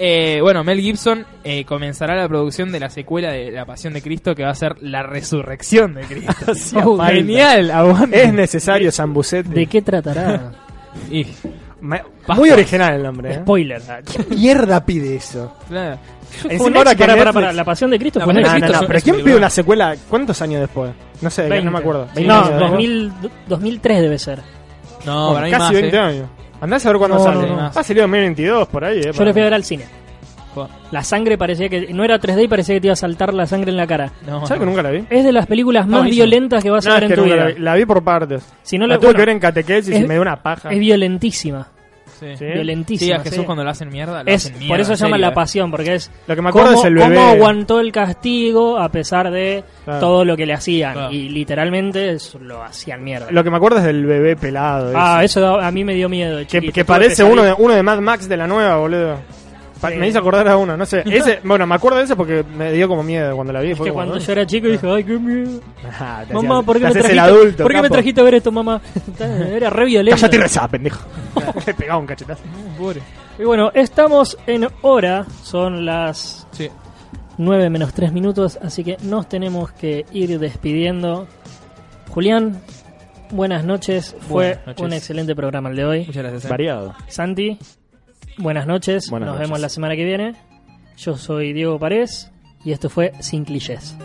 [0.00, 4.00] Eh, bueno, Mel Gibson eh, comenzará la producción de la secuela de La Pasión de
[4.02, 6.54] Cristo que va a ser La Resurrección de Cristo.
[6.54, 8.22] Sí, Oh, genial, aguante.
[8.22, 9.50] Es necesario San Bucetti.
[9.50, 10.52] ¿De qué tratará?
[11.10, 11.26] Y-
[11.80, 12.02] Ma-
[12.34, 13.34] Muy original el nombre.
[13.34, 13.38] ¿eh?
[13.42, 13.80] Spoiler.
[14.04, 15.52] ¿Qué mierda pide eso?
[15.68, 15.96] Claro.
[16.48, 18.72] Encima ahora que para, para, para, La Pasión de Cristo La fue Pasión de Netflix.
[18.72, 19.96] No, no, Cristo no, es- pero ¿quién pide una secuela?
[20.08, 20.90] ¿Cuántos años después?
[21.20, 21.64] No sé, 20.
[21.64, 22.06] no me acuerdo.
[22.14, 22.70] Sí, 20 no, años después.
[22.70, 23.12] 2000,
[23.48, 24.57] 2003 debe ser.
[25.08, 26.00] No, Bueno, casi más, 20 eh.
[26.00, 26.26] años.
[26.60, 27.40] Andás a ver cuándo No, sale.
[27.42, 27.56] no, no.
[27.56, 29.12] Va a salir 2022 por ahí, eh.
[29.12, 29.84] Yo le fui a ver al cine.
[30.90, 31.92] La sangre parecía que.
[31.94, 34.10] No era 3D y parecía que te iba a saltar la sangre en la cara.
[34.26, 34.72] No, ¿Sabes que no.
[34.72, 35.04] nunca la vi?
[35.08, 36.24] Es de las películas No, más buenísimo.
[36.26, 37.54] violentas que vas a No, ver es en tu nunca la vida.
[37.54, 37.62] vi.
[37.62, 38.52] La vi por partes.
[38.62, 40.42] Si no la la, tuve bueno, que ver en catequesis es- y me dio una
[40.42, 40.70] paja.
[40.72, 41.68] es violentísima.
[42.18, 42.44] Sí.
[42.44, 43.06] Violentísima.
[43.06, 43.44] Sí, a Jesús sí.
[43.44, 44.22] cuando lo hacen mierda.
[44.22, 46.34] Lo Es, hacen por mierda, eso en se llama serio, la pasión, porque es Lo
[46.36, 47.20] que me acuerdo cómo, es el cómo bebé.
[47.22, 50.00] aguantó el castigo a pesar de Claro.
[50.00, 50.92] todo lo que le hacían.
[50.94, 51.12] Claro.
[51.12, 53.28] Y literalmente eso lo hacían mierda.
[53.30, 54.92] Lo que me acuerdo es del bebé pelado.
[54.96, 55.38] ah, ese.
[55.38, 56.38] eso da- a mí me dio miedo.
[56.38, 56.72] que, chiquito.
[56.72, 59.18] que Tuve parece uno de, uno de Mad Max de la nueva, boludo.
[59.80, 59.94] Sí.
[59.96, 61.02] Me hizo acordar a uno, no sé.
[61.06, 63.70] Ese, bueno, me acuerdo de ese porque me dio como miedo cuando la vi.
[63.72, 64.20] Es que cuando ¿no?
[64.20, 65.60] yo era chico dije, ay, qué miedo.
[65.88, 68.50] Ajá, te Mamá, ¿por qué, me trajiste, adulto, ¿por qué me trajiste a ver esto,
[68.52, 68.80] mamá?
[69.20, 70.16] Era re violento.
[70.20, 71.00] Cállate y rezá, pendejo.
[71.76, 72.42] Pegaba un cachetazo.
[72.78, 73.00] Pobre.
[73.38, 76.68] Y bueno, estamos en hora, son las Sí.
[77.36, 81.28] 9 menos 3 minutos, así que nos tenemos que ir despidiendo.
[82.10, 82.60] Julián,
[83.30, 84.84] buenas noches, fue noches.
[84.84, 85.98] un excelente programa el de hoy.
[86.06, 86.48] Muchas gracias.
[86.50, 86.94] Variado.
[87.06, 87.56] Santi,
[88.38, 89.48] buenas noches, Buenas nos noches.
[89.48, 90.34] vemos la semana que viene.
[90.96, 92.30] Yo soy Diego Parés
[92.64, 93.96] y esto fue Sin Clichés.